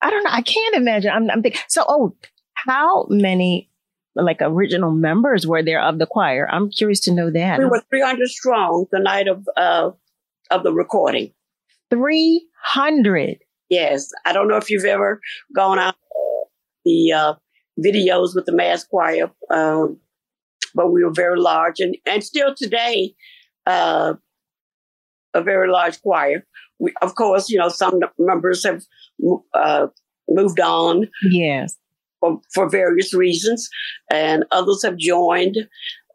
I 0.00 0.10
don't 0.10 0.24
know, 0.24 0.30
I 0.30 0.42
can't 0.42 0.76
imagine. 0.76 1.10
I'm, 1.10 1.30
I'm 1.30 1.42
thinking. 1.42 1.60
So, 1.68 1.84
oh, 1.88 2.14
how 2.54 3.06
many 3.08 3.68
like 4.14 4.38
original 4.40 4.90
members 4.90 5.46
were 5.46 5.62
there 5.62 5.80
of 5.80 5.98
the 5.98 6.06
choir? 6.06 6.48
I'm 6.50 6.70
curious 6.70 7.00
to 7.00 7.12
know 7.12 7.30
that. 7.30 7.58
We 7.58 7.64
were 7.64 7.82
300 7.90 8.28
strong 8.28 8.86
the 8.92 8.98
night 8.98 9.28
of 9.28 9.46
uh, 9.56 9.90
of 10.50 10.62
the 10.62 10.72
recording. 10.72 11.32
300. 11.90 13.38
Yes. 13.68 14.10
I 14.24 14.32
don't 14.32 14.48
know 14.48 14.56
if 14.56 14.70
you've 14.70 14.84
ever 14.84 15.20
gone 15.54 15.78
out 15.78 15.94
the 16.84 17.12
uh, 17.12 17.34
videos 17.78 18.34
with 18.34 18.46
the 18.46 18.52
mass 18.52 18.84
choir, 18.84 19.30
um, 19.50 19.98
but 20.74 20.92
we 20.92 21.04
were 21.04 21.12
very 21.12 21.38
large 21.38 21.80
and, 21.80 21.96
and 22.06 22.22
still 22.22 22.54
today, 22.54 23.14
uh, 23.66 24.14
a 25.34 25.42
very 25.42 25.70
large 25.70 26.00
choir. 26.02 26.44
We, 26.78 26.92
of 27.00 27.14
course, 27.14 27.48
you 27.48 27.58
know, 27.58 27.68
some 27.68 28.00
members 28.18 28.64
have 28.64 28.82
uh, 29.54 29.86
moved 30.28 30.60
on. 30.60 31.08
Yes. 31.30 31.76
For, 32.20 32.40
for, 32.54 32.70
various 32.70 33.12
reasons, 33.12 33.68
and 34.08 34.44
others 34.52 34.84
have 34.84 34.96
joined. 34.96 35.56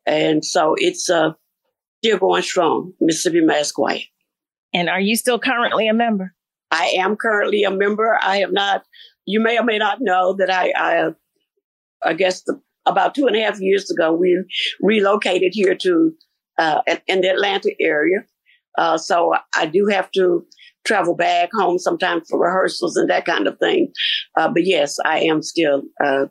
And 0.06 0.46
so 0.46 0.74
it's 0.78 1.10
uh, 1.10 1.32
still 2.02 2.18
going 2.18 2.44
strong, 2.44 2.94
Mississippi 3.02 3.42
Mass 3.42 3.74
Choir. 3.74 4.00
And 4.74 4.90
are 4.90 5.02
you 5.02 5.18
still 5.18 5.38
currently 5.38 5.90
a 5.90 5.94
member? 5.94 6.34
I 6.72 6.96
am 6.98 7.16
currently 7.16 7.64
a 7.64 7.72
member. 7.72 8.18
I 8.22 8.38
have 8.38 8.54
not, 8.54 8.84
you 9.26 9.42
may 9.42 9.58
or 9.58 9.64
may 9.64 9.78
not 9.78 10.00
know 10.00 10.34
that 10.38 10.50
I, 10.50 10.72
I, 10.76 11.10
I 12.04 12.14
guess 12.14 12.44
the, 12.44 12.62
about 12.88 13.14
two 13.14 13.28
and 13.28 13.36
a 13.36 13.42
half 13.42 13.60
years 13.60 13.92
ago, 13.92 14.14
we 14.14 14.44
relocated 14.82 15.52
here 15.54 15.76
to, 15.76 16.12
uh, 16.58 16.82
in 17.08 17.22
the 17.22 17.30
Atlanta 17.30 17.72
area. 17.80 18.20
Uh, 18.78 18.98
so 18.98 19.34
I 19.56 19.66
do 19.66 19.88
have 19.92 20.12
to 20.12 20.46
travel 20.86 21.16
back 21.16 21.50
home 21.54 21.80
sometimes 21.80 22.28
for 22.30 22.40
rehearsals 22.40 22.96
and 22.96 23.10
that 23.10 23.26
kind 23.26 23.48
of 23.48 23.58
thing. 23.60 23.92
Uh, 24.38 24.50
but 24.50 24.66
yes, 24.66 24.98
I 25.04 25.20
am 25.22 25.42
still, 25.42 25.84
uh, 26.04 26.26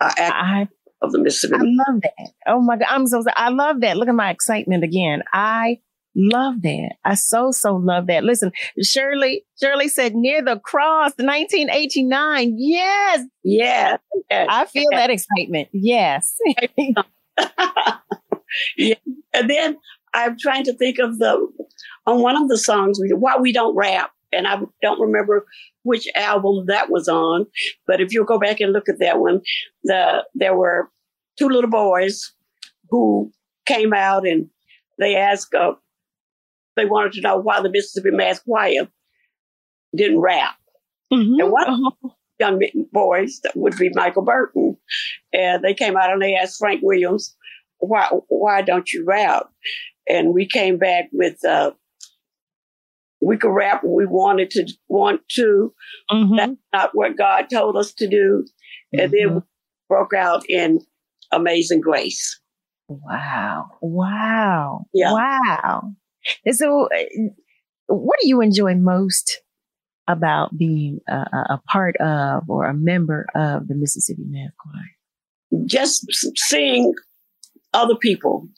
I, 0.00 0.68
of 1.02 1.12
the 1.12 1.18
Mississippi. 1.18 1.56
I 1.56 1.64
love 1.64 2.00
that. 2.02 2.30
Oh 2.46 2.60
my 2.60 2.76
God. 2.76 2.86
I'm 2.88 3.06
so, 3.06 3.22
I 3.34 3.50
love 3.50 3.80
that. 3.80 3.96
Look 3.96 4.08
at 4.08 4.14
my 4.14 4.30
excitement 4.30 4.84
again. 4.84 5.22
I 5.32 5.78
Love 6.20 6.62
that. 6.62 6.96
I 7.04 7.14
so, 7.14 7.52
so 7.52 7.76
love 7.76 8.08
that. 8.08 8.24
Listen, 8.24 8.50
Shirley, 8.82 9.44
Shirley 9.62 9.86
said 9.86 10.16
near 10.16 10.42
the 10.42 10.58
cross, 10.58 11.12
1989. 11.16 12.56
Yes. 12.58 13.24
Yes. 13.44 14.00
yes. 14.28 14.48
I 14.50 14.64
feel 14.64 14.88
yes. 14.90 15.00
that 15.00 15.10
excitement. 15.10 15.68
Yes. 15.72 16.36
yeah. 18.76 18.96
And 19.32 19.48
then 19.48 19.78
I'm 20.12 20.36
trying 20.36 20.64
to 20.64 20.72
think 20.72 20.98
of 20.98 21.20
the, 21.20 21.46
on 22.04 22.20
one 22.20 22.36
of 22.36 22.48
the 22.48 22.58
songs, 22.58 22.98
Why 23.00 23.36
We 23.36 23.52
Don't 23.52 23.76
Rap. 23.76 24.10
And 24.32 24.48
I 24.48 24.58
don't 24.82 25.00
remember 25.00 25.46
which 25.84 26.08
album 26.16 26.66
that 26.66 26.90
was 26.90 27.06
on, 27.06 27.46
but 27.86 28.00
if 28.00 28.12
you'll 28.12 28.24
go 28.24 28.40
back 28.40 28.58
and 28.60 28.72
look 28.72 28.88
at 28.88 28.98
that 28.98 29.20
one, 29.20 29.40
the, 29.84 30.24
there 30.34 30.56
were 30.56 30.90
two 31.38 31.48
little 31.48 31.70
boys 31.70 32.32
who 32.90 33.30
came 33.66 33.94
out 33.94 34.26
and 34.26 34.48
they 34.98 35.14
asked, 35.14 35.54
uh, 35.54 35.74
they 36.78 36.86
wanted 36.86 37.12
to 37.12 37.20
know 37.20 37.38
why 37.38 37.60
the 37.60 37.70
Mississippi 37.70 38.10
Mass 38.10 38.40
Choir 38.40 38.88
didn't 39.94 40.20
rap. 40.20 40.54
Mm-hmm. 41.12 41.40
And 41.40 41.52
one 41.52 41.68
uh-huh. 41.68 42.08
young 42.38 42.60
boys 42.92 43.40
that 43.42 43.56
would 43.56 43.76
be 43.76 43.90
Michael 43.94 44.24
Burton, 44.24 44.76
and 45.32 45.62
they 45.62 45.74
came 45.74 45.96
out 45.96 46.12
and 46.12 46.20
they 46.20 46.34
asked 46.34 46.58
Frank 46.58 46.80
Williams, 46.82 47.34
"Why, 47.78 48.08
why 48.28 48.62
don't 48.62 48.90
you 48.92 49.04
rap?" 49.06 49.48
And 50.08 50.34
we 50.34 50.46
came 50.46 50.78
back 50.78 51.06
with, 51.12 51.42
uh, 51.44 51.72
"We 53.20 53.38
could 53.38 53.52
rap. 53.54 53.82
We 53.84 54.06
wanted 54.06 54.50
to 54.50 54.66
want 54.88 55.22
to. 55.30 55.72
Mm-hmm. 56.10 56.36
That's 56.36 56.52
not 56.72 56.90
what 56.92 57.16
God 57.16 57.46
told 57.50 57.76
us 57.76 57.92
to 57.94 58.08
do." 58.08 58.44
Mm-hmm. 58.94 59.00
And 59.00 59.12
then 59.12 59.26
mm-hmm. 59.28 59.34
we 59.36 59.42
broke 59.88 60.12
out 60.12 60.44
in 60.48 60.80
"Amazing 61.32 61.80
Grace." 61.80 62.38
Wow! 62.88 63.70
Wow! 63.80 64.86
Yeah. 64.92 65.12
Wow! 65.12 65.92
And 66.44 66.56
so, 66.56 66.88
uh, 66.94 67.04
what 67.86 68.18
do 68.20 68.28
you 68.28 68.40
enjoy 68.40 68.74
most 68.74 69.40
about 70.06 70.56
being 70.56 71.00
a, 71.08 71.14
a, 71.14 71.60
part 71.70 71.96
of 71.96 72.42
or 72.48 72.66
a 72.66 72.74
member 72.74 73.26
of 73.34 73.68
the 73.68 73.74
Mississippi 73.74 74.24
Mass 74.26 74.50
Choir? 74.60 75.64
Just 75.66 76.06
seeing 76.36 76.94
other 77.72 77.96
people. 77.96 78.48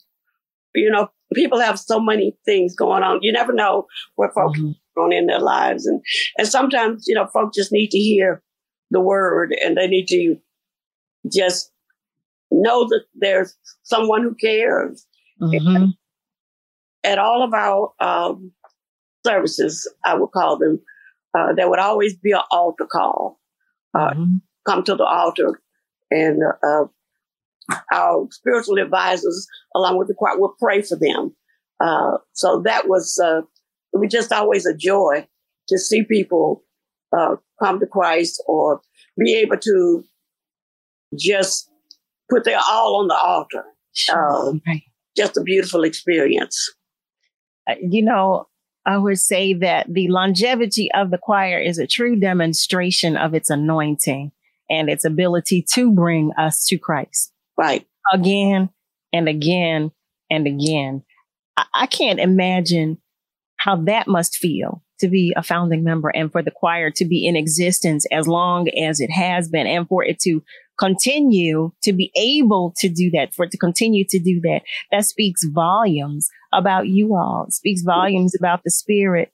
You 0.73 0.89
know, 0.89 1.09
people 1.33 1.59
have 1.59 1.79
so 1.79 1.99
many 1.99 2.37
things 2.45 2.75
going 2.75 3.03
on. 3.03 3.19
You 3.21 3.31
never 3.31 3.53
know 3.53 3.87
what 4.15 4.33
folks 4.33 4.59
mm-hmm. 4.59 4.71
going 4.95 5.13
in 5.13 5.27
their 5.27 5.39
lives, 5.39 5.85
and 5.85 6.01
and 6.37 6.47
sometimes 6.47 7.05
you 7.07 7.15
know, 7.15 7.27
folks 7.27 7.57
just 7.57 7.71
need 7.71 7.89
to 7.91 7.97
hear 7.97 8.41
the 8.89 9.01
word, 9.01 9.53
and 9.63 9.75
they 9.75 9.87
need 9.87 10.07
to 10.07 10.37
just 11.31 11.71
know 12.49 12.87
that 12.87 13.03
there's 13.15 13.55
someone 13.83 14.23
who 14.23 14.35
cares. 14.35 15.05
Mm-hmm 15.41 15.91
at 17.03 17.17
all 17.17 17.43
of 17.43 17.53
our 17.53 17.91
um, 17.99 18.51
services, 19.25 19.91
I 20.05 20.15
would 20.15 20.31
call 20.31 20.57
them, 20.57 20.79
uh, 21.37 21.53
there 21.55 21.69
would 21.69 21.79
always 21.79 22.15
be 22.15 22.31
an 22.31 22.41
altar 22.51 22.87
call. 22.91 23.39
Uh, 23.93 24.11
mm-hmm. 24.11 24.35
Come 24.67 24.83
to 24.83 24.95
the 24.95 25.03
altar, 25.03 25.59
and 26.11 26.39
uh, 26.63 26.85
our 27.91 28.27
spiritual 28.29 28.77
advisors, 28.77 29.47
along 29.75 29.97
with 29.97 30.07
the 30.07 30.13
choir, 30.13 30.37
will 30.37 30.55
pray 30.59 30.83
for 30.83 30.95
them. 30.95 31.35
Uh, 31.83 32.17
so 32.33 32.61
that 32.63 32.87
was 32.87 33.19
uh, 33.23 33.41
it 33.93 33.97
was 33.99 34.11
just 34.11 34.31
always 34.31 34.67
a 34.67 34.77
joy 34.77 35.27
to 35.67 35.79
see 35.79 36.03
people 36.03 36.63
uh, 37.15 37.37
come 37.61 37.79
to 37.79 37.87
Christ 37.87 38.41
or 38.47 38.81
be 39.17 39.33
able 39.35 39.57
to 39.57 40.03
just 41.17 41.69
put 42.29 42.43
their 42.43 42.59
all 42.59 43.01
on 43.01 43.07
the 43.07 43.15
altar. 43.15 43.63
Sure. 43.93 44.53
Right. 44.67 44.83
Just 45.17 45.37
a 45.37 45.41
beautiful 45.41 45.83
experience. 45.83 46.71
Uh, 47.69 47.75
you 47.81 48.03
know, 48.03 48.47
I 48.85 48.97
would 48.97 49.19
say 49.19 49.53
that 49.53 49.87
the 49.91 50.07
longevity 50.07 50.91
of 50.93 51.11
the 51.11 51.17
choir 51.17 51.59
is 51.59 51.77
a 51.77 51.87
true 51.87 52.15
demonstration 52.15 53.15
of 53.15 53.33
its 53.33 53.49
anointing 53.49 54.31
and 54.69 54.89
its 54.89 55.05
ability 55.05 55.65
to 55.73 55.91
bring 55.91 56.31
us 56.37 56.65
to 56.67 56.77
Christ. 56.77 57.31
Right. 57.57 57.85
Again 58.11 58.69
and 59.13 59.27
again 59.27 59.91
and 60.29 60.47
again. 60.47 61.03
I, 61.57 61.65
I 61.73 61.85
can't 61.85 62.19
imagine 62.19 62.97
how 63.57 63.75
that 63.83 64.07
must 64.07 64.37
feel 64.37 64.81
to 65.01 65.09
be 65.09 65.33
a 65.35 65.43
founding 65.43 65.83
member 65.83 66.09
and 66.09 66.31
for 66.31 66.41
the 66.41 66.51
choir 66.51 66.89
to 66.91 67.05
be 67.05 67.27
in 67.27 67.35
existence 67.35 68.05
as 68.11 68.27
long 68.27 68.69
as 68.69 68.99
it 68.99 69.11
has 69.11 69.49
been 69.49 69.67
and 69.67 69.87
for 69.87 70.03
it 70.03 70.19
to 70.19 70.41
continue 70.79 71.71
to 71.83 71.93
be 71.93 72.11
able 72.15 72.73
to 72.77 72.89
do 72.89 73.11
that, 73.11 73.33
for 73.33 73.45
it 73.45 73.51
to 73.51 73.57
continue 73.57 74.03
to 74.09 74.17
do 74.17 74.41
that, 74.41 74.61
that 74.91 75.05
speaks 75.05 75.43
volumes 75.45 76.29
about 76.53 76.87
you 76.87 77.15
all. 77.15 77.45
Speaks 77.49 77.83
volumes 77.83 78.33
about 78.35 78.63
the 78.63 78.71
spirit 78.71 79.31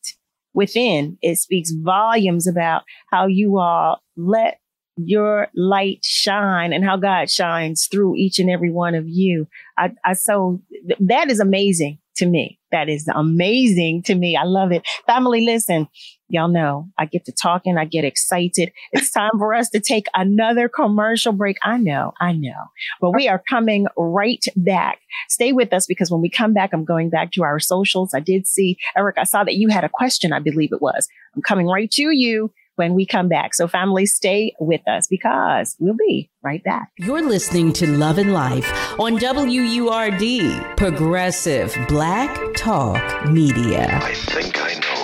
within. 0.53 1.17
It 1.21 1.37
speaks 1.37 1.71
volumes 1.71 2.47
about 2.47 2.83
how 3.11 3.27
you 3.27 3.59
all 3.59 4.01
let 4.17 4.59
your 4.97 5.47
light 5.55 5.99
shine 6.03 6.73
and 6.73 6.83
how 6.83 6.97
God 6.97 7.29
shines 7.29 7.87
through 7.89 8.15
each 8.15 8.39
and 8.39 8.49
every 8.49 8.71
one 8.71 8.95
of 8.95 9.07
you. 9.07 9.47
I, 9.77 9.91
I 10.03 10.13
so 10.13 10.59
that 10.99 11.29
is 11.29 11.39
amazing 11.39 11.99
to 12.17 12.25
me. 12.25 12.59
That 12.71 12.89
is 12.89 13.07
amazing 13.13 14.03
to 14.03 14.15
me. 14.15 14.35
I 14.35 14.43
love 14.43 14.71
it. 14.71 14.85
Family, 15.05 15.45
listen, 15.45 15.87
y'all 16.27 16.49
know 16.49 16.89
I 16.97 17.05
get 17.05 17.25
to 17.25 17.31
talking. 17.31 17.77
I 17.77 17.85
get 17.85 18.03
excited. 18.03 18.71
It's 18.91 19.11
time 19.11 19.31
for 19.37 19.53
us 19.53 19.69
to 19.69 19.79
take 19.79 20.07
another 20.13 20.67
commercial 20.67 21.31
break. 21.31 21.57
I 21.63 21.77
know, 21.77 22.13
I 22.19 22.33
know, 22.33 22.71
but 22.99 23.11
we 23.15 23.27
are 23.27 23.41
coming 23.49 23.87
right 23.95 24.43
back. 24.55 24.99
Stay 25.29 25.53
with 25.53 25.71
us 25.71 25.85
because 25.87 26.11
when 26.11 26.21
we 26.21 26.29
come 26.29 26.53
back, 26.53 26.71
I'm 26.73 26.85
going 26.85 27.09
back 27.09 27.31
to 27.33 27.43
our 27.43 27.59
socials. 27.59 28.13
I 28.13 28.19
did 28.19 28.47
see 28.47 28.77
Eric. 28.97 29.17
I 29.17 29.23
saw 29.23 29.43
that 29.43 29.55
you 29.55 29.69
had 29.69 29.83
a 29.83 29.89
question. 29.89 30.33
I 30.33 30.39
believe 30.39 30.69
it 30.71 30.81
was. 30.81 31.07
I'm 31.35 31.41
coming 31.41 31.67
right 31.67 31.89
to 31.91 32.11
you 32.11 32.51
when 32.77 32.93
we 32.93 33.05
come 33.05 33.27
back. 33.27 33.53
So 33.53 33.67
family, 33.67 34.05
stay 34.05 34.53
with 34.59 34.87
us 34.87 35.07
because 35.07 35.75
we'll 35.79 35.95
be 35.95 36.29
right 36.41 36.63
back. 36.63 36.91
You're 36.97 37.27
listening 37.27 37.73
to 37.73 37.87
Love 37.87 38.17
and 38.17 38.33
Life 38.33 38.71
on 38.99 39.17
WURD, 39.17 40.77
Progressive 40.77 41.77
Black 41.87 42.53
Talk 42.55 43.29
Media. 43.29 43.99
I 44.01 44.13
think 44.13 44.57
I 44.61 44.73
know 44.75 44.97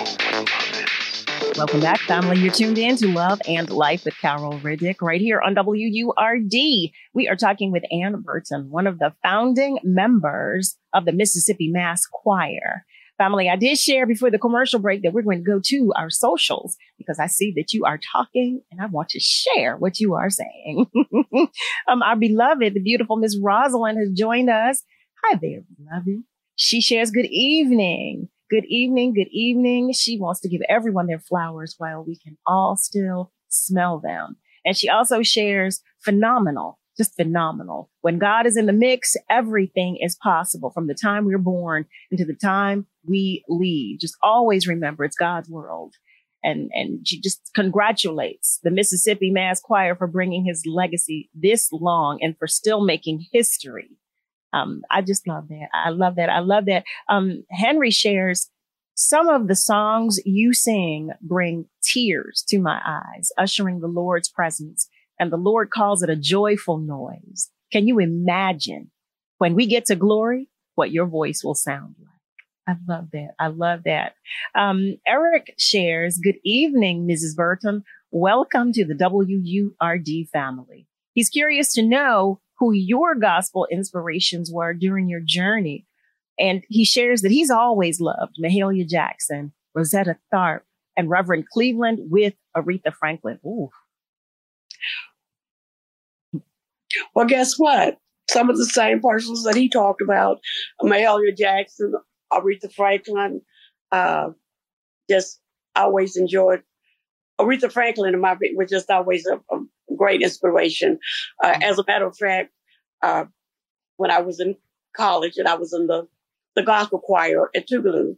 Welcome 1.56 1.80
back, 1.82 2.00
family. 2.00 2.38
You're 2.38 2.52
tuned 2.52 2.78
in 2.78 2.96
to 2.96 3.06
Love 3.06 3.40
and 3.46 3.70
Life 3.70 4.04
with 4.04 4.18
Carol 4.20 4.58
Riddick 4.58 4.96
right 5.00 5.20
here 5.20 5.40
on 5.40 5.54
WURD. 5.54 6.92
We 7.12 7.28
are 7.28 7.36
talking 7.36 7.70
with 7.70 7.84
Ann 7.92 8.22
Burton, 8.22 8.70
one 8.70 8.88
of 8.88 8.98
the 8.98 9.14
founding 9.22 9.78
members 9.84 10.76
of 10.92 11.04
the 11.04 11.12
Mississippi 11.12 11.68
Mass 11.68 12.06
Choir. 12.06 12.84
Family, 13.16 13.48
I 13.48 13.54
did 13.54 13.78
share 13.78 14.06
before 14.06 14.30
the 14.30 14.40
commercial 14.40 14.80
break 14.80 15.02
that 15.02 15.12
we're 15.12 15.22
going 15.22 15.44
to 15.44 15.50
go 15.50 15.60
to 15.66 15.92
our 15.96 16.10
socials 16.10 16.76
because 16.98 17.20
I 17.20 17.26
see 17.26 17.52
that 17.56 17.72
you 17.72 17.84
are 17.84 17.98
talking 18.12 18.60
and 18.72 18.80
I 18.80 18.86
want 18.86 19.10
to 19.10 19.20
share 19.20 19.76
what 19.76 20.00
you 20.00 20.14
are 20.14 20.30
saying. 20.30 20.86
um, 21.88 22.02
our 22.02 22.16
beloved, 22.16 22.74
the 22.74 22.80
beautiful 22.80 23.16
Miss 23.16 23.38
Rosalind 23.40 23.98
has 23.98 24.10
joined 24.10 24.50
us. 24.50 24.82
Hi 25.24 25.38
there, 25.40 25.60
beloved. 25.76 26.24
She 26.56 26.80
shares 26.80 27.12
good 27.12 27.28
evening. 27.30 28.28
Good 28.50 28.64
evening. 28.66 29.14
Good 29.14 29.30
evening. 29.30 29.92
She 29.92 30.18
wants 30.18 30.40
to 30.40 30.48
give 30.48 30.62
everyone 30.68 31.06
their 31.06 31.20
flowers 31.20 31.76
while 31.78 32.04
we 32.04 32.18
can 32.18 32.36
all 32.46 32.76
still 32.76 33.32
smell 33.48 34.00
them. 34.00 34.36
And 34.64 34.76
she 34.76 34.88
also 34.88 35.22
shares 35.22 35.82
phenomenal 36.00 36.78
just 36.96 37.16
phenomenal. 37.16 37.90
When 38.00 38.18
God 38.18 38.46
is 38.46 38.56
in 38.56 38.66
the 38.66 38.72
mix, 38.72 39.16
everything 39.28 39.98
is 40.00 40.16
possible 40.16 40.70
from 40.70 40.86
the 40.86 40.94
time 40.94 41.24
we're 41.24 41.38
born 41.38 41.86
into 42.10 42.24
the 42.24 42.34
time 42.34 42.86
we 43.06 43.44
leave. 43.48 44.00
Just 44.00 44.16
always 44.22 44.66
remember 44.66 45.04
it's 45.04 45.16
God's 45.16 45.48
world. 45.48 45.94
And, 46.42 46.70
and 46.74 47.08
she 47.08 47.20
just 47.20 47.50
congratulates 47.54 48.60
the 48.62 48.70
Mississippi 48.70 49.30
Mass 49.30 49.60
Choir 49.60 49.96
for 49.96 50.06
bringing 50.06 50.44
his 50.44 50.64
legacy 50.66 51.30
this 51.34 51.70
long 51.72 52.18
and 52.20 52.36
for 52.38 52.46
still 52.46 52.84
making 52.84 53.26
history. 53.32 53.96
Um, 54.52 54.82
I 54.90 55.00
just 55.00 55.26
love 55.26 55.48
that. 55.48 55.68
I 55.72 55.88
love 55.88 56.16
that. 56.16 56.28
I 56.28 56.40
love 56.40 56.66
that. 56.66 56.84
Um, 57.08 57.44
Henry 57.50 57.90
shares 57.90 58.50
some 58.94 59.28
of 59.28 59.48
the 59.48 59.56
songs 59.56 60.20
you 60.24 60.52
sing 60.54 61.10
bring 61.20 61.66
tears 61.82 62.44
to 62.48 62.60
my 62.60 62.80
eyes, 62.86 63.32
ushering 63.36 63.80
the 63.80 63.88
Lord's 63.88 64.28
presence 64.28 64.88
and 65.18 65.32
the 65.32 65.36
Lord 65.36 65.70
calls 65.70 66.02
it 66.02 66.10
a 66.10 66.16
joyful 66.16 66.78
noise. 66.78 67.50
Can 67.72 67.86
you 67.86 67.98
imagine 67.98 68.90
when 69.38 69.54
we 69.54 69.66
get 69.66 69.86
to 69.86 69.96
glory, 69.96 70.48
what 70.74 70.90
your 70.90 71.06
voice 71.06 71.42
will 71.44 71.54
sound 71.54 71.94
like? 71.98 72.08
I 72.66 72.76
love 72.88 73.10
that. 73.12 73.34
I 73.38 73.48
love 73.48 73.80
that. 73.84 74.14
Um, 74.54 74.96
Eric 75.06 75.54
shares, 75.58 76.18
good 76.22 76.38
evening, 76.44 77.06
Mrs. 77.06 77.36
Burton. 77.36 77.84
Welcome 78.10 78.72
to 78.72 78.84
the 78.84 78.94
WURD 78.94 80.28
family. 80.32 80.86
He's 81.12 81.28
curious 81.28 81.72
to 81.74 81.82
know 81.82 82.40
who 82.58 82.72
your 82.72 83.14
gospel 83.14 83.66
inspirations 83.70 84.50
were 84.52 84.72
during 84.72 85.08
your 85.08 85.20
journey. 85.20 85.86
And 86.38 86.64
he 86.68 86.84
shares 86.84 87.22
that 87.22 87.30
he's 87.30 87.50
always 87.50 88.00
loved 88.00 88.36
Mahalia 88.42 88.88
Jackson, 88.88 89.52
Rosetta 89.74 90.16
Tharpe, 90.32 90.62
and 90.96 91.10
Reverend 91.10 91.48
Cleveland 91.48 91.98
with 92.10 92.34
Aretha 92.56 92.92
Franklin. 92.94 93.38
Ooh, 93.44 93.70
well, 97.14 97.26
guess 97.26 97.58
what? 97.58 97.98
Some 98.30 98.48
of 98.48 98.56
the 98.56 98.66
same 98.66 99.00
persons 99.00 99.44
that 99.44 99.54
he 99.54 99.68
talked 99.68 100.00
about, 100.00 100.40
Mahalia 100.82 101.36
Jackson, 101.36 101.94
Aretha 102.32 102.72
Franklin. 102.72 103.42
Uh, 103.92 104.30
just 105.08 105.40
always 105.76 106.16
enjoyed 106.16 106.62
Aretha 107.40 107.70
Franklin 107.70 108.14
in 108.14 108.20
my 108.20 108.36
was 108.54 108.70
just 108.70 108.90
always 108.90 109.26
a, 109.26 109.36
a 109.54 109.60
great 109.96 110.22
inspiration. 110.22 110.98
Uh, 111.42 111.52
mm-hmm. 111.52 111.62
As 111.62 111.78
a 111.78 111.84
matter 111.86 112.06
of 112.06 112.16
fact, 112.16 112.50
uh, 113.02 113.24
when 113.96 114.10
I 114.10 114.20
was 114.20 114.40
in 114.40 114.56
college 114.96 115.36
and 115.36 115.48
I 115.48 115.54
was 115.54 115.72
in 115.72 115.86
the 115.86 116.06
the 116.54 116.62
gospel 116.62 117.00
choir 117.00 117.50
at 117.54 117.68
Tougaloo, 117.68 118.16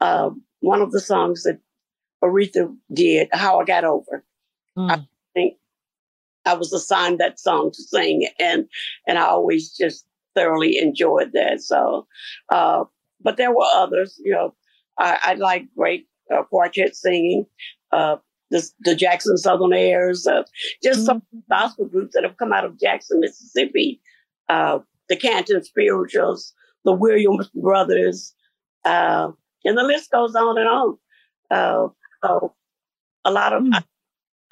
uh, 0.00 0.30
one 0.60 0.82
of 0.82 0.90
the 0.90 1.00
songs 1.00 1.44
that 1.44 1.60
Aretha 2.22 2.74
did, 2.92 3.28
"How 3.32 3.60
I 3.60 3.64
Got 3.64 3.84
Over," 3.84 4.24
mm. 4.76 4.90
I 4.90 5.06
think 5.34 5.54
I 6.46 6.54
was 6.54 6.72
assigned 6.72 7.18
that 7.18 7.38
song 7.38 7.70
to 7.72 7.82
sing, 7.82 8.28
and 8.38 8.66
and 9.06 9.18
I 9.18 9.26
always 9.26 9.76
just 9.76 10.06
thoroughly 10.34 10.78
enjoyed 10.78 11.32
that. 11.32 11.60
So, 11.60 12.06
uh, 12.50 12.84
but 13.20 13.36
there 13.36 13.50
were 13.50 13.66
others. 13.74 14.20
You 14.24 14.32
know, 14.32 14.54
I, 14.98 15.18
I 15.22 15.34
like 15.34 15.66
great 15.76 16.06
uh, 16.32 16.44
quartet 16.44 16.96
singing. 16.96 17.46
Uh, 17.92 18.16
the, 18.50 18.68
the 18.80 18.94
Jackson 18.94 19.36
Southernaires, 19.36 20.26
uh, 20.26 20.44
just 20.82 21.00
mm-hmm. 21.00 21.06
some 21.06 21.22
gospel 21.50 21.86
groups 21.86 22.14
that 22.14 22.24
have 22.24 22.36
come 22.36 22.52
out 22.52 22.64
of 22.64 22.78
Jackson, 22.78 23.20
Mississippi, 23.20 24.00
uh, 24.48 24.78
the 25.08 25.16
Canton 25.16 25.64
Spirituals, 25.64 26.52
the 26.84 26.92
Williams 26.92 27.48
Brothers, 27.54 28.34
uh, 28.84 29.30
and 29.64 29.76
the 29.76 29.82
list 29.82 30.10
goes 30.10 30.34
on 30.34 30.58
and 30.58 30.68
on. 30.68 30.98
Uh, 31.50 31.88
so 32.24 32.54
a 33.24 33.32
lot 33.32 33.52
of, 33.52 33.62
mm-hmm. 33.62 33.74
I, 33.74 33.82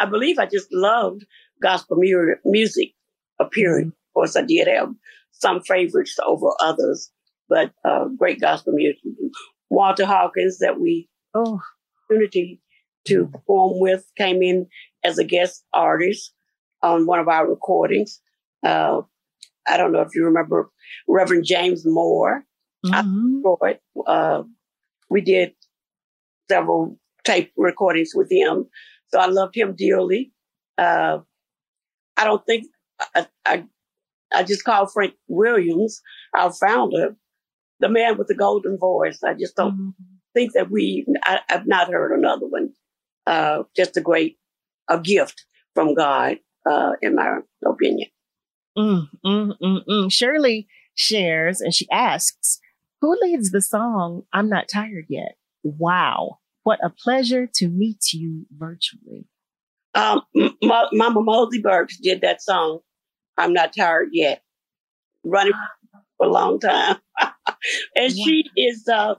I, 0.00 0.06
believe 0.06 0.38
I 0.38 0.46
just 0.46 0.68
loved 0.72 1.24
gospel 1.64 1.96
mu- 1.98 2.36
music, 2.44 2.92
appearing. 3.40 3.86
Mm-hmm. 3.86 4.10
Of 4.10 4.14
course, 4.14 4.36
I 4.36 4.42
did 4.42 4.68
have 4.68 4.90
some 5.32 5.60
favorites 5.62 6.16
over 6.24 6.50
others, 6.60 7.10
but 7.48 7.72
uh, 7.84 8.04
great 8.16 8.40
gospel 8.40 8.74
music. 8.74 9.00
Walter 9.70 10.06
Hawkins 10.06 10.58
that 10.58 10.78
we 10.78 11.08
oh 11.34 11.60
opportunity 12.04 12.60
to 13.06 13.26
perform 13.26 13.80
with 13.80 14.04
came 14.16 14.42
in 14.42 14.66
as 15.02 15.18
a 15.18 15.24
guest 15.24 15.64
artist 15.72 16.32
on 16.82 17.06
one 17.06 17.18
of 17.18 17.28
our 17.28 17.48
recordings. 17.48 18.20
Uh, 18.64 19.00
I 19.66 19.76
don't 19.76 19.92
know 19.92 20.00
if 20.00 20.14
you 20.14 20.24
remember 20.24 20.70
Reverend 21.08 21.44
James 21.44 21.84
Moore. 21.84 22.44
Mm-hmm. 22.86 23.40
Uh, 24.06 24.42
we 25.10 25.20
did 25.22 25.54
several 26.50 26.98
tape 27.24 27.52
recordings 27.56 28.12
with 28.14 28.30
him, 28.30 28.66
so 29.08 29.18
I 29.18 29.26
loved 29.26 29.56
him 29.56 29.74
dearly. 29.76 30.32
Uh, 30.76 31.18
I 32.16 32.24
don't 32.24 32.44
think 32.46 32.66
I, 33.14 33.26
I, 33.44 33.64
I 34.32 34.42
just 34.44 34.64
call 34.64 34.86
Frank 34.86 35.14
Williams, 35.28 36.00
our 36.34 36.52
founder, 36.52 37.16
the 37.80 37.88
man 37.88 38.18
with 38.18 38.28
the 38.28 38.34
golden 38.34 38.78
voice. 38.78 39.20
I 39.24 39.34
just 39.34 39.56
don't 39.56 39.74
mm-hmm. 39.74 39.90
think 40.32 40.52
that 40.54 40.70
we. 40.70 41.06
I, 41.24 41.40
have 41.48 41.66
not 41.66 41.90
heard 41.90 42.16
another 42.16 42.46
one 42.46 42.70
uh, 43.26 43.64
just 43.76 43.96
a 43.96 44.00
great 44.00 44.38
a 44.88 45.00
gift 45.00 45.44
from 45.74 45.94
God, 45.94 46.36
uh, 46.68 46.92
in 47.02 47.14
my 47.14 47.38
opinion. 47.66 48.10
Mm, 48.76 49.08
mm, 49.24 49.52
mm, 49.62 49.80
mm. 49.88 50.12
Shirley 50.12 50.68
shares 50.94 51.60
and 51.60 51.74
she 51.74 51.88
asks, 51.90 52.60
Who 53.00 53.16
leads 53.22 53.50
the 53.50 53.62
song 53.62 54.24
I'm 54.32 54.48
Not 54.48 54.68
Tired 54.68 55.06
Yet? 55.08 55.36
Wow. 55.62 56.38
What 56.64 56.80
a 56.82 56.90
pleasure 56.90 57.48
to 57.54 57.68
meet 57.68 58.12
you 58.12 58.46
virtually. 58.50 59.26
Um, 59.94 60.22
M- 60.36 60.56
Mama 60.62 61.20
Mosie 61.22 61.62
Burks 61.62 61.98
did 61.98 62.20
that 62.22 62.42
song, 62.42 62.80
I'm 63.36 63.52
Not 63.52 63.74
Tired 63.76 64.08
Yet, 64.12 64.42
running 65.24 65.52
for 66.16 66.26
a 66.26 66.30
long 66.30 66.58
time. 66.58 66.96
and 67.20 68.12
wow. 68.16 68.24
she 68.24 68.44
is, 68.56 68.88
uh, 68.88 69.14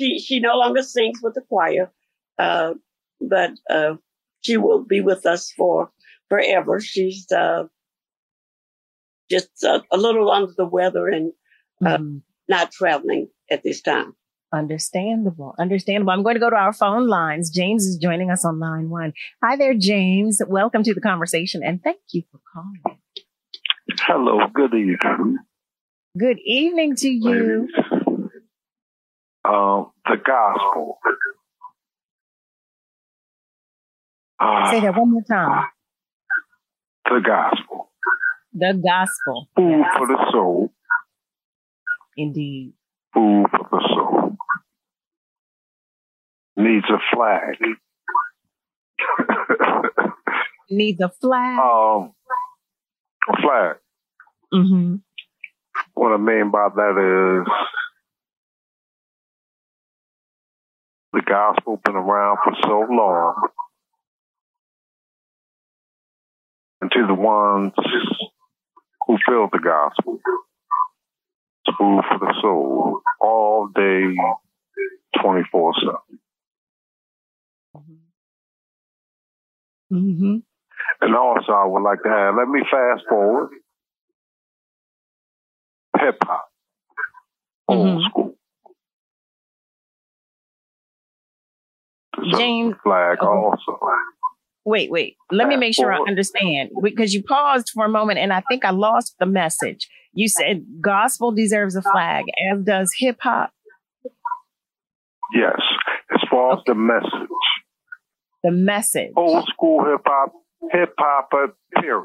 she, 0.00 0.18
she 0.18 0.40
no 0.40 0.56
longer 0.56 0.82
sings 0.82 1.20
with 1.22 1.34
the 1.34 1.42
choir. 1.42 1.90
Uh, 2.38 2.74
but 3.20 3.52
uh, 3.70 3.94
she 4.42 4.56
will 4.56 4.84
be 4.84 5.00
with 5.00 5.26
us 5.26 5.50
for 5.56 5.90
forever. 6.28 6.80
She's 6.80 7.30
uh, 7.32 7.64
just 9.30 9.64
uh, 9.64 9.80
a 9.90 9.96
little 9.96 10.30
under 10.30 10.52
the 10.56 10.66
weather 10.66 11.08
and 11.08 11.32
mm. 11.82 12.22
not 12.48 12.72
traveling 12.72 13.28
at 13.50 13.62
this 13.62 13.80
time. 13.80 14.14
Understandable. 14.52 15.54
Understandable. 15.58 16.12
I'm 16.12 16.22
going 16.22 16.36
to 16.36 16.40
go 16.40 16.50
to 16.50 16.56
our 16.56 16.72
phone 16.72 17.08
lines. 17.08 17.50
James 17.50 17.84
is 17.84 17.96
joining 17.98 18.30
us 18.30 18.44
on 18.44 18.58
line 18.60 18.88
one. 18.90 19.12
Hi 19.42 19.56
there, 19.56 19.74
James. 19.74 20.40
Welcome 20.46 20.82
to 20.84 20.94
the 20.94 21.00
conversation 21.00 21.62
and 21.64 21.82
thank 21.82 21.98
you 22.12 22.22
for 22.30 22.40
calling. 22.52 22.98
Hello. 24.00 24.46
Good 24.54 24.74
evening. 24.74 25.38
Good 26.18 26.38
evening 26.44 26.96
to 26.96 27.08
you. 27.08 27.68
Um, 29.44 29.92
the 30.04 30.16
gospel 30.24 30.98
Uh, 34.38 34.70
Say 34.70 34.80
that 34.80 34.94
one 34.96 35.10
more 35.12 35.22
time. 35.22 35.64
The 37.06 37.20
gospel. 37.24 37.90
The 38.52 38.80
gospel. 38.84 39.48
Food 39.56 39.84
for 39.96 40.06
the 40.06 40.28
soul. 40.32 40.72
Indeed. 42.16 42.74
Food 43.16 43.46
for 43.50 43.66
the 43.70 43.80
soul. 43.94 44.36
Needs 46.56 46.86
a 46.90 46.98
flag. 47.14 47.56
Needs 50.70 51.00
a 51.00 51.08
flag. 51.08 51.58
Um, 51.58 52.12
a 53.28 53.40
flag. 53.40 53.76
Mm-hmm. 54.52 54.96
What 55.94 56.12
I 56.12 56.18
mean 56.18 56.50
by 56.50 56.68
that 56.74 57.42
is 57.46 57.52
the 61.14 61.22
gospel 61.22 61.80
been 61.82 61.96
around 61.96 62.38
for 62.44 62.52
so 62.62 62.86
long 62.90 63.48
and 66.82 66.90
to 66.92 67.06
the 67.06 67.14
ones 67.14 67.72
who 69.06 69.16
feel 69.26 69.48
the 69.50 69.58
gospel. 69.58 70.20
Food 71.86 72.02
for 72.08 72.18
the 72.18 72.34
soul 72.40 73.00
all 73.20 73.68
day, 73.74 74.02
24 75.22 75.74
7. 75.80 75.94
Mm-hmm. 79.92 80.36
And 81.00 81.14
also, 81.14 81.52
I 81.52 81.64
would 81.66 81.82
like 81.82 82.02
to 82.02 82.08
have, 82.08 82.34
let 82.34 82.48
me 82.48 82.60
fast 82.68 83.04
forward 83.08 83.50
hip 86.00 86.18
hop, 86.22 86.48
old 87.68 87.86
mm-hmm. 87.86 88.06
school. 88.10 88.34
James 92.36 92.74
flag 92.82 93.18
okay. 93.18 93.26
also 93.26 93.78
wait, 94.66 94.90
wait. 94.90 95.16
Let 95.30 95.46
me 95.48 95.56
make 95.56 95.74
sure 95.74 95.92
I 95.92 96.00
understand 96.06 96.70
because 96.82 97.14
you 97.14 97.22
paused 97.22 97.70
for 97.70 97.86
a 97.86 97.88
moment 97.88 98.18
and 98.18 98.32
I 98.32 98.42
think 98.48 98.64
I 98.64 98.70
lost 98.70 99.14
the 99.18 99.26
message. 99.26 99.88
You 100.16 100.28
said 100.28 100.64
gospel 100.80 101.30
deserves 101.30 101.76
a 101.76 101.82
flag, 101.82 102.24
as 102.50 102.64
does 102.64 102.90
hip 102.98 103.18
hop. 103.20 103.50
Yes, 105.34 105.60
as 106.10 106.20
far 106.30 106.54
as 106.54 106.60
okay. 106.60 106.72
the 106.72 106.74
message. 106.74 107.28
The 108.42 108.50
message. 108.50 109.12
Old 109.14 109.46
school 109.46 109.84
hip 109.84 110.00
hop, 110.06 110.32
hip 110.72 110.94
hop, 110.98 111.30
period. 111.78 112.04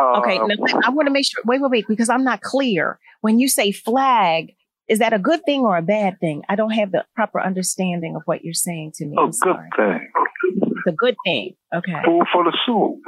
okay, 0.00 0.38
uh, 0.38 0.46
now, 0.48 0.80
I 0.84 0.90
want 0.90 1.06
to 1.06 1.12
make 1.12 1.26
sure. 1.26 1.42
Wait, 1.46 1.60
wait, 1.60 1.70
wait, 1.70 1.84
because 1.88 2.08
I'm 2.08 2.24
not 2.24 2.40
clear. 2.40 2.98
When 3.20 3.38
you 3.38 3.48
say 3.48 3.70
flag, 3.70 4.54
is 4.88 4.98
that 4.98 5.12
a 5.12 5.18
good 5.20 5.44
thing 5.44 5.60
or 5.60 5.76
a 5.76 5.82
bad 5.82 6.18
thing? 6.18 6.42
I 6.48 6.56
don't 6.56 6.70
have 6.70 6.90
the 6.90 7.04
proper 7.14 7.40
understanding 7.40 8.16
of 8.16 8.22
what 8.24 8.42
you're 8.42 8.52
saying 8.52 8.92
to 8.96 9.06
me. 9.06 9.16
A 9.16 9.26
good 9.26 9.56
thing. 9.76 10.10
It's 10.42 10.86
a 10.88 10.92
good 10.92 11.14
thing. 11.24 11.54
Okay. 11.72 12.02
Food 12.04 12.26
for 12.32 12.42
the 12.42 12.56
soul. 12.66 12.98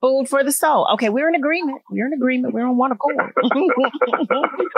Food 0.00 0.28
for 0.28 0.42
the 0.42 0.52
soul. 0.52 0.88
Okay, 0.94 1.10
we're 1.10 1.28
in 1.28 1.34
agreement. 1.34 1.82
We're 1.90 2.06
in 2.06 2.14
agreement. 2.14 2.54
We're 2.54 2.66
on 2.66 2.78
one 2.78 2.90
accord. 2.90 3.16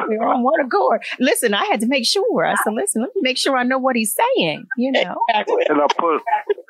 we're 0.08 0.26
on 0.26 0.42
one 0.42 0.60
accord. 0.60 1.04
Listen, 1.20 1.54
I 1.54 1.64
had 1.66 1.80
to 1.80 1.86
make 1.86 2.04
sure. 2.04 2.44
I 2.44 2.56
said, 2.56 2.72
listen, 2.74 3.02
let 3.02 3.14
me 3.14 3.20
make 3.22 3.38
sure 3.38 3.56
I 3.56 3.62
know 3.62 3.78
what 3.78 3.94
he's 3.94 4.14
saying. 4.14 4.66
You 4.76 4.90
know. 4.90 5.16
And 5.28 5.80
I 5.80 5.86
put 5.96 6.22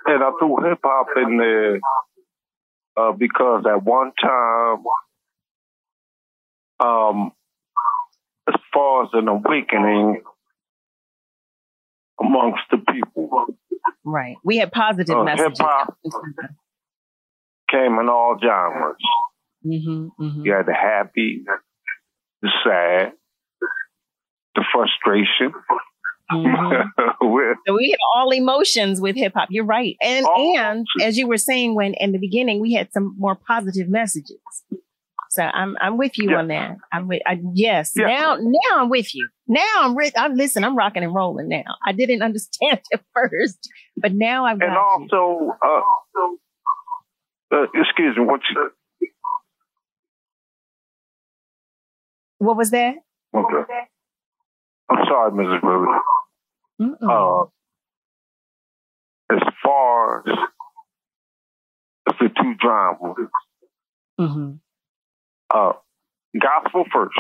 and 0.07 0.23
I 0.23 0.31
threw 0.38 0.57
hip 0.69 0.81
hop 0.85 1.07
in 1.17 1.38
there 1.38 1.81
uh, 2.97 3.12
because 3.12 3.65
at 3.67 3.83
one 3.83 4.12
time, 4.20 4.85
um, 6.81 7.33
as 8.49 8.61
far 8.74 9.05
as 9.05 9.11
an 9.14 9.29
awakening 9.29 10.22
amongst 12.20 12.62
the 12.70 12.79
people. 12.79 13.47
Right. 14.05 14.37
We 14.45 14.59
had 14.59 14.72
positive 14.72 15.16
uh, 15.16 15.24
messages. 15.24 15.59
Hip 15.59 15.66
hop 15.66 15.97
came 17.73 17.99
in 17.99 18.09
all 18.09 18.37
genres. 18.41 18.97
Mm-hmm, 19.66 20.23
mm-hmm. 20.23 20.45
You 20.45 20.53
had 20.53 20.66
the 20.66 20.75
happy, 20.75 21.43
the 22.43 22.51
sad, 22.64 23.12
the 24.55 24.64
frustration. 24.73 25.53
Mm-hmm. 26.31 26.89
so 27.66 27.75
we 27.75 27.91
had 27.91 27.99
all 28.16 28.31
emotions 28.31 29.01
with 29.01 29.16
hip 29.16 29.33
hop. 29.35 29.49
You're 29.51 29.64
right, 29.64 29.97
and 30.03 30.25
all 30.27 30.59
and 30.59 30.87
as 31.03 31.16
you 31.18 31.27
were 31.27 31.37
saying 31.39 31.75
when 31.75 31.95
in 31.95 32.12
the 32.12 32.18
beginning 32.18 32.61
we 32.61 32.73
had 32.73 32.93
some 32.93 33.14
more 33.18 33.35
positive 33.37 33.89
messages. 33.89 34.39
So 35.31 35.43
I'm 35.43 35.77
I'm 35.81 35.97
with 35.97 36.18
you 36.18 36.31
Yeah. 36.33 36.37
on 36.39 36.49
that. 36.49 36.77
I'm 36.93 37.09
with 37.09 37.23
I, 37.27 37.41
yes. 37.55 37.93
Yeah. 37.97 38.07
Now 38.07 38.37
now 38.41 38.83
I'm 38.83 38.91
with 38.91 39.14
you. 39.14 39.29
Now 39.49 39.64
I'm 39.81 39.97
re- 39.97 40.12
I'm 40.16 40.35
listen. 40.35 40.62
I'm 40.64 40.77
rocking 40.77 41.03
and 41.05 41.14
rolling 41.14 41.49
now. 41.49 41.64
I 41.87 41.93
didn't 41.93 42.23
understand 42.29 42.81
at 42.93 43.01
first, 43.14 43.68
but 43.97 44.12
now 44.14 44.45
I've 44.45 44.59
got 44.61 44.68
And 44.68 44.77
also, 44.77 45.53
uh, 45.64 45.81
uh, 47.53 47.66
excuse 47.74 48.16
me, 48.16 48.24
what's 48.24 48.44
that? 48.55 48.70
What 52.38 52.57
was 52.57 52.70
that? 52.70 52.94
okay? 53.34 53.62
I'm 54.90 55.07
sorry, 55.07 55.30
Mrs. 55.32 56.00
Mm-mm. 56.80 56.96
Uh, 57.03 57.46
as 59.34 59.42
far 59.62 60.24
as 60.28 60.36
the 62.20 62.28
two 62.28 62.55
genres, 62.62 63.28
Mhm. 64.20 64.59
uh, 65.55 65.72
gospel 66.40 66.84
first, 66.92 67.18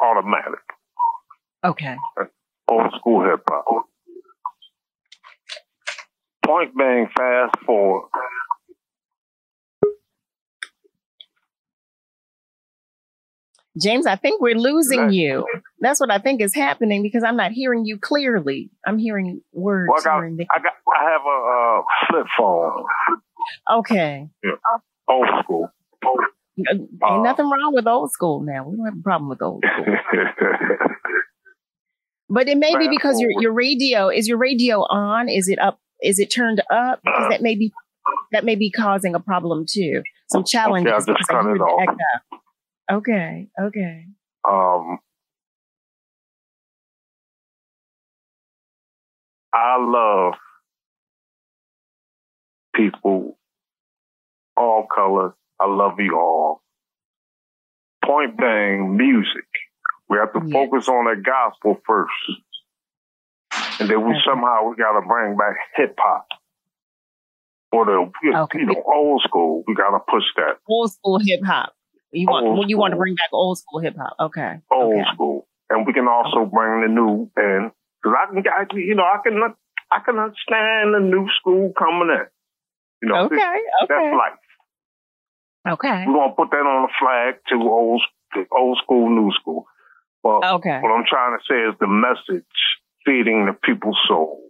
automatic, 0.00 0.62
Okay. 1.64 1.96
old 2.68 2.92
school 2.98 3.24
hip 3.24 3.42
hop. 3.50 3.86
Point 6.44 6.76
bang, 6.76 7.08
fast 7.16 7.58
forward. 7.66 8.08
James, 13.80 14.06
I 14.06 14.16
think 14.16 14.40
we're 14.40 14.54
losing 14.56 15.00
Right. 15.00 15.12
you. 15.12 15.46
That's 15.80 16.00
what 16.00 16.10
I 16.10 16.18
think 16.18 16.40
is 16.40 16.54
happening 16.54 17.02
because 17.02 17.22
I'm 17.22 17.36
not 17.36 17.52
hearing 17.52 17.84
you 17.84 17.98
clearly. 17.98 18.70
I'm 18.86 18.98
hearing 18.98 19.42
words. 19.52 19.88
Well, 19.90 20.00
I 20.00 20.04
got, 20.04 20.24
and. 20.24 20.40
I 20.54 20.58
got, 20.62 20.72
I 20.96 21.10
have 21.10 21.20
a 21.22 21.38
uh, 21.78 21.82
flip 22.08 22.26
phone, 22.38 22.84
Okay. 23.78 24.28
old 25.08 25.26
school. 25.42 25.70
Ain't 26.58 26.88
Uh, 27.02 27.18
nothing 27.22 27.50
wrong 27.50 27.72
with 27.74 27.86
old 27.86 28.10
school 28.12 28.40
now. 28.40 28.66
We 28.66 28.76
don't 28.76 28.86
have 28.86 28.98
a 28.98 29.02
problem 29.02 29.28
with 29.28 29.42
old 29.42 29.62
school. 29.64 29.94
But 32.28 32.48
it 32.48 32.58
may 32.58 32.76
be 32.76 32.88
because 32.88 33.20
your 33.20 33.30
your 33.40 33.52
radio 33.52 34.08
is 34.08 34.26
your 34.26 34.36
radio 34.38 34.80
on? 34.80 35.28
Is 35.28 35.46
it 35.48 35.60
up? 35.60 35.78
Is 36.02 36.18
it 36.18 36.26
turned 36.26 36.60
up? 36.72 37.00
Because 37.04 37.28
that 37.30 37.40
may 37.40 37.54
be 37.54 37.72
that 38.32 38.44
may 38.44 38.56
be 38.56 38.68
causing 38.68 39.14
a 39.14 39.20
problem 39.20 39.64
too. 39.68 40.02
Some 40.32 40.42
challenges. 40.42 40.92
just 40.92 41.06
because 41.06 41.26
I 41.30 41.32
cut 41.34 41.44
hear 41.44 41.54
it 41.54 41.60
off. 41.60 41.96
Echo. 42.88 42.98
Okay. 42.98 43.48
Okay. 43.60 44.06
um, 44.48 44.98
I 49.54 49.78
love 49.80 50.34
people, 52.74 53.38
all 54.56 54.86
colors. 54.94 55.32
I 55.60 55.66
love 55.66 56.00
you 56.00 56.16
all. 56.18 56.62
Point 58.04 58.38
being, 58.38 58.96
music. 58.96 59.44
We 60.08 60.18
have 60.18 60.32
to 60.34 60.40
Yes. 60.44 60.52
focus 60.52 60.88
on 60.88 61.06
the 61.06 61.22
gospel 61.22 61.80
first. 61.86 62.12
And 63.80 63.90
then 63.90 64.06
we 64.06 64.14
Okay. 64.14 64.24
somehow 64.24 64.68
we 64.68 64.76
gotta 64.76 65.02
bring 65.06 65.36
back 65.36 65.56
hip 65.76 65.94
hop. 65.98 66.26
Or 67.72 67.84
the 67.86 68.12
you 68.54 68.66
know, 68.66 68.82
old 68.86 69.22
school. 69.22 69.64
We 69.66 69.74
gotta 69.74 70.00
push 70.08 70.24
that. 70.36 70.58
Old 70.68 70.92
school 70.92 71.18
hip 71.18 71.40
hop. 71.44 71.75
You 72.16 72.28
want 72.28 72.46
Old 72.46 72.70
you 72.70 72.78
want 72.78 72.92
to 72.92 72.96
bring 72.96 73.14
back 73.14 73.28
old 73.32 73.58
school 73.58 73.80
hip 73.80 73.94
hop. 73.96 74.16
Okay. 74.18 74.60
old 74.70 74.94
Okay. 74.94 75.04
school, 75.12 75.46
and 75.68 75.86
we 75.86 75.92
can 75.92 76.08
also 76.08 76.46
bring 76.46 76.80
the 76.80 76.88
new 76.88 77.30
in 77.36 77.70
because 78.02 78.16
I 78.16 78.32
can, 78.32 78.44
I, 78.48 78.64
you 78.74 78.94
know, 78.94 79.04
I 79.04 79.18
can, 79.22 79.36
I 79.92 80.00
can 80.00 80.16
understand 80.18 80.94
the 80.94 81.00
new 81.00 81.28
school 81.38 81.72
coming 81.78 82.08
in. 82.08 82.26
You 83.02 83.08
know, 83.08 83.24
Okay. 83.26 83.36
that's 83.36 83.90
Okay. 83.90 84.16
life. 84.16 84.40
Okay. 85.68 86.04
We're 86.06 86.14
gonna 86.14 86.32
put 86.32 86.50
that 86.52 86.64
on 86.64 86.88
the 86.88 86.92
flag 86.98 87.34
to 87.48 87.68
old, 87.68 88.02
old 88.50 88.78
school, 88.82 89.10
new 89.10 89.30
school. 89.32 89.66
But 90.22 90.54
Okay. 90.56 90.80
what 90.80 90.90
I'm 90.90 91.04
trying 91.06 91.38
to 91.38 91.44
say 91.44 91.68
is 91.68 91.74
the 91.78 91.86
message 91.86 92.44
feeding 93.04 93.44
the 93.46 93.52
people's 93.52 93.98
soul. 94.08 94.40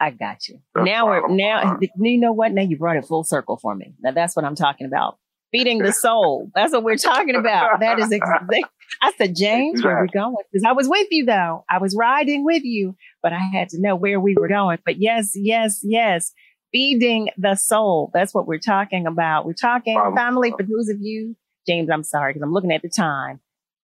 I 0.00 0.10
got 0.10 0.48
you. 0.48 0.60
That's 0.74 0.84
now 0.84 1.06
we're 1.06 1.28
now 1.28 1.78
you 1.96 2.20
know 2.20 2.32
what? 2.32 2.52
Now 2.52 2.62
you 2.62 2.76
brought 2.76 2.96
it 2.96 3.06
full 3.06 3.24
circle 3.24 3.56
for 3.56 3.74
me. 3.74 3.94
Now 4.02 4.10
that's 4.10 4.36
what 4.36 4.44
I'm 4.44 4.54
talking 4.56 4.86
about. 4.86 5.18
Feeding 5.54 5.78
the 5.78 5.92
soul. 5.92 6.50
That's 6.54 6.72
what 6.72 6.82
we're 6.82 6.96
talking 6.96 7.36
about. 7.36 7.78
That 7.80 8.00
is 8.00 8.10
exactly. 8.10 8.64
I 9.00 9.12
said, 9.16 9.36
James, 9.36 9.84
where 9.84 10.02
we 10.02 10.08
going? 10.08 10.34
Because 10.52 10.64
I 10.66 10.72
was 10.72 10.88
with 10.88 11.06
you 11.10 11.24
though. 11.24 11.64
I 11.70 11.78
was 11.78 11.94
riding 11.96 12.44
with 12.44 12.64
you, 12.64 12.96
but 13.22 13.32
I 13.32 13.38
had 13.38 13.68
to 13.70 13.80
know 13.80 13.94
where 13.94 14.18
we 14.18 14.34
were 14.34 14.48
going. 14.48 14.78
But 14.84 15.00
yes, 15.00 15.32
yes, 15.34 15.80
yes. 15.84 16.32
Feeding 16.72 17.30
the 17.38 17.54
soul. 17.54 18.10
That's 18.12 18.34
what 18.34 18.48
we're 18.48 18.58
talking 18.58 19.06
about. 19.06 19.46
We're 19.46 19.52
talking 19.52 19.96
family. 20.16 20.50
For 20.50 20.64
those 20.64 20.88
of 20.88 20.96
you, 21.00 21.36
James, 21.68 21.88
I'm 21.88 22.02
sorry 22.02 22.32
because 22.32 22.42
I'm 22.42 22.52
looking 22.52 22.72
at 22.72 22.82
the 22.82 22.88
time. 22.88 23.38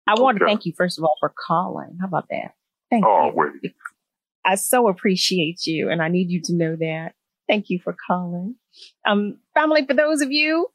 I 0.05 0.19
want 0.19 0.39
to 0.39 0.45
thank 0.45 0.65
you 0.65 0.73
first 0.77 0.97
of 0.97 1.05
all 1.05 1.15
for 1.21 1.33
calling. 1.47 1.97
How 2.01 2.07
about 2.07 2.27
that? 2.29 2.55
Thank 2.89 3.05
Oh, 3.05 3.31
you. 3.61 3.71
I 4.45 4.55
so 4.55 4.89
appreciate 4.89 5.65
you, 5.65 5.89
and 5.89 6.01
I 6.01 6.09
need 6.09 6.29
you 6.29 6.41
to 6.41 6.53
know 6.53 6.75
that. 6.75 7.13
Thank 7.47 7.69
you 7.69 7.79
for 7.81 7.95
calling. 8.07 8.55
Um, 9.07 9.37
family, 9.53 9.85
for 9.85 9.93
those 9.93 10.21
of 10.21 10.31
you 10.31 10.67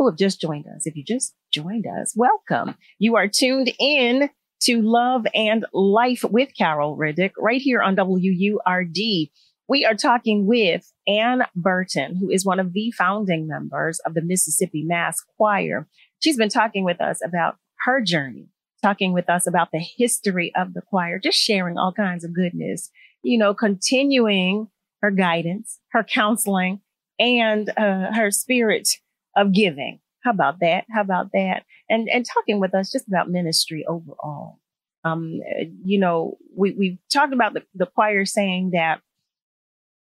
who 0.00 0.08
have 0.08 0.16
just 0.16 0.40
joined 0.40 0.64
us, 0.66 0.86
if 0.86 0.96
you 0.96 1.04
just 1.04 1.34
joined 1.52 1.84
us, 1.86 2.14
welcome. 2.16 2.74
You 2.98 3.16
are 3.16 3.28
tuned 3.28 3.70
in 3.78 4.30
to 4.62 4.80
Love 4.80 5.26
and 5.34 5.66
Life 5.74 6.24
with 6.24 6.48
Carol 6.56 6.96
Riddick 6.96 7.32
right 7.38 7.60
here 7.60 7.82
on 7.82 7.96
WURD. 7.96 9.30
We 9.68 9.84
are 9.84 9.94
talking 9.94 10.46
with 10.46 10.90
Ann 11.06 11.42
Burton, 11.54 12.16
who 12.16 12.30
is 12.30 12.46
one 12.46 12.58
of 12.58 12.72
the 12.72 12.90
founding 12.92 13.46
members 13.46 14.00
of 14.06 14.14
the 14.14 14.22
Mississippi 14.22 14.84
Mass 14.84 15.20
Choir. 15.36 15.86
She's 16.20 16.38
been 16.38 16.48
talking 16.48 16.82
with 16.82 17.02
us 17.02 17.20
about 17.22 17.56
her 17.84 18.00
journey, 18.00 18.48
talking 18.82 19.12
with 19.12 19.28
us 19.28 19.46
about 19.46 19.68
the 19.70 19.84
history 19.98 20.50
of 20.56 20.72
the 20.72 20.80
choir, 20.80 21.18
just 21.18 21.36
sharing 21.36 21.76
all 21.76 21.92
kinds 21.92 22.24
of 22.24 22.32
goodness, 22.32 22.90
you 23.22 23.36
know, 23.36 23.52
continuing 23.52 24.68
her 25.02 25.10
guidance, 25.10 25.78
her 25.92 26.02
counseling, 26.02 26.80
and 27.18 27.68
uh, 27.76 28.14
her 28.14 28.30
spirit 28.30 28.88
of 29.36 29.52
giving. 29.52 30.00
How 30.22 30.32
about 30.32 30.60
that? 30.60 30.84
How 30.92 31.00
about 31.00 31.30
that? 31.32 31.64
And 31.88 32.08
and 32.08 32.26
talking 32.26 32.60
with 32.60 32.74
us 32.74 32.90
just 32.90 33.08
about 33.08 33.30
ministry 33.30 33.84
overall. 33.88 34.58
Um, 35.04 35.40
you 35.84 35.98
know, 35.98 36.36
we 36.54 36.72
we've 36.72 36.98
talked 37.12 37.32
about 37.32 37.54
the, 37.54 37.62
the 37.74 37.86
choir 37.86 38.24
saying 38.26 38.70
that 38.74 39.00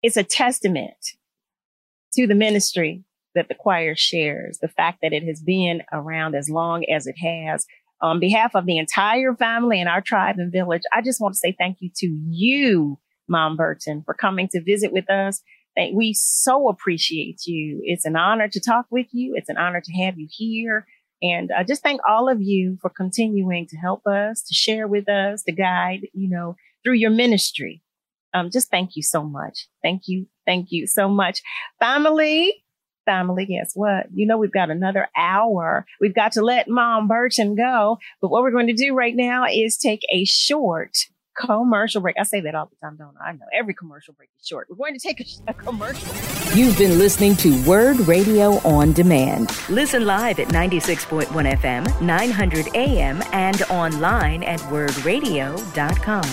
it's 0.02 0.18
a 0.18 0.24
testament 0.24 0.96
to 2.14 2.28
the 2.28 2.36
ministry 2.36 3.04
that 3.36 3.50
the 3.50 3.56
choir 3.56 3.96
shares, 3.96 4.60
the 4.60 4.68
fact 4.68 5.00
that 5.02 5.14
it 5.14 5.24
has 5.24 5.42
been 5.42 5.84
around 5.92 6.36
as 6.36 6.50
long 6.50 6.86
as 6.86 7.06
it 7.06 7.16
has. 7.18 7.66
On 8.02 8.20
behalf 8.20 8.56
of 8.56 8.66
the 8.66 8.78
entire 8.78 9.34
family 9.36 9.80
and 9.80 9.90
our 9.90 10.02
tribe 10.02 10.36
and 10.38 10.52
village, 10.52 10.84
I 10.94 11.02
just 11.02 11.22
want 11.22 11.34
to 11.34 11.40
say 11.40 11.56
thank 11.58 11.78
you 11.80 11.90
to 11.98 12.08
you, 12.08 13.00
Mom 13.28 13.58
Burton, 13.58 14.04
for 14.06 14.14
coming 14.14 14.48
to 14.50 14.62
visit 14.62 14.92
with 14.92 15.10
us. 15.10 15.42
Thank- 15.76 15.96
We 15.96 16.14
so 16.14 16.70
appreciate 16.70 17.46
you. 17.46 17.82
It's 17.84 18.06
an 18.06 18.16
honor 18.16 18.48
to 18.48 18.60
talk 18.60 18.86
with 18.90 19.08
you. 19.12 19.34
It's 19.36 19.50
an 19.50 19.58
honor 19.58 19.82
to 19.82 19.94
have 20.04 20.18
you 20.18 20.28
here. 20.30 20.86
And 21.22 21.52
I 21.52 21.64
just 21.64 21.82
thank 21.82 22.02
all 22.08 22.30
of 22.30 22.42
you 22.42 22.78
for 22.82 22.90
continuing 22.90 23.68
to 23.68 23.78
help 23.78 24.06
us, 24.06 24.42
to 24.44 24.54
share 24.54 24.88
with 24.88 25.10
us, 25.10 25.44
to 25.44 25.52
guide, 25.52 26.08
you 26.14 26.30
know, 26.30 26.56
through 26.84 26.94
your 26.96 27.10
ministry. 27.10 27.82
Um, 28.34 28.50
just 28.52 28.70
thank 28.70 28.96
you 28.96 29.02
so 29.02 29.24
much. 29.24 29.68
Thank 29.82 30.04
you. 30.08 30.28
Thank 30.46 30.68
you 30.72 30.88
so 30.88 31.08
much. 31.08 31.42
Family, 31.80 32.54
family, 33.06 33.46
guess 33.46 33.72
what? 33.76 34.08
You 34.14 34.28
know, 34.28 34.38
we've 34.38 34.52
got 34.52 34.70
another 34.70 35.08
hour. 35.16 35.86
We've 36.02 36.14
got 36.14 36.34
to 36.34 36.42
let 36.42 36.68
Mom 36.68 37.08
Burton 37.08 37.56
go. 37.56 37.98
But 38.22 38.30
what 38.30 38.44
we're 38.44 38.52
going 38.52 38.68
to 38.68 38.74
do 38.74 38.94
right 38.94 39.16
now 39.16 39.46
is 39.50 39.78
take 39.78 40.02
a 40.12 40.26
short 40.26 40.98
commercial 41.36 42.02
break. 42.02 42.16
I 42.20 42.24
say 42.24 42.42
that 42.42 42.56
all 42.56 42.68
the 42.68 42.76
time, 42.86 42.98
don't 42.98 43.16
I? 43.22 43.30
I 43.30 43.32
know 43.34 43.46
every 43.58 43.74
commercial 43.74 44.14
break 44.14 44.30
is 44.40 44.48
short. 44.48 44.68
We're 44.70 44.78
going 44.78 44.98
to 44.98 45.00
take 45.00 45.20
a, 45.20 45.26
a 45.52 45.54
commercial. 45.54 46.08
You've 46.56 46.78
been 46.78 46.98
listening 46.98 47.36
to 47.38 47.52
WURD 47.64 48.08
Radio 48.08 48.52
on 48.68 48.94
Demand. 48.94 49.52
Listen 49.70 50.06
live 50.06 50.40
at 50.40 50.48
96.1 50.50 51.26
FM, 51.58 52.02
900 52.02 52.76
AM, 52.76 53.22
and 53.34 53.62
online 53.64 54.44
at 54.44 54.60
wurdradio.com. 54.62 56.24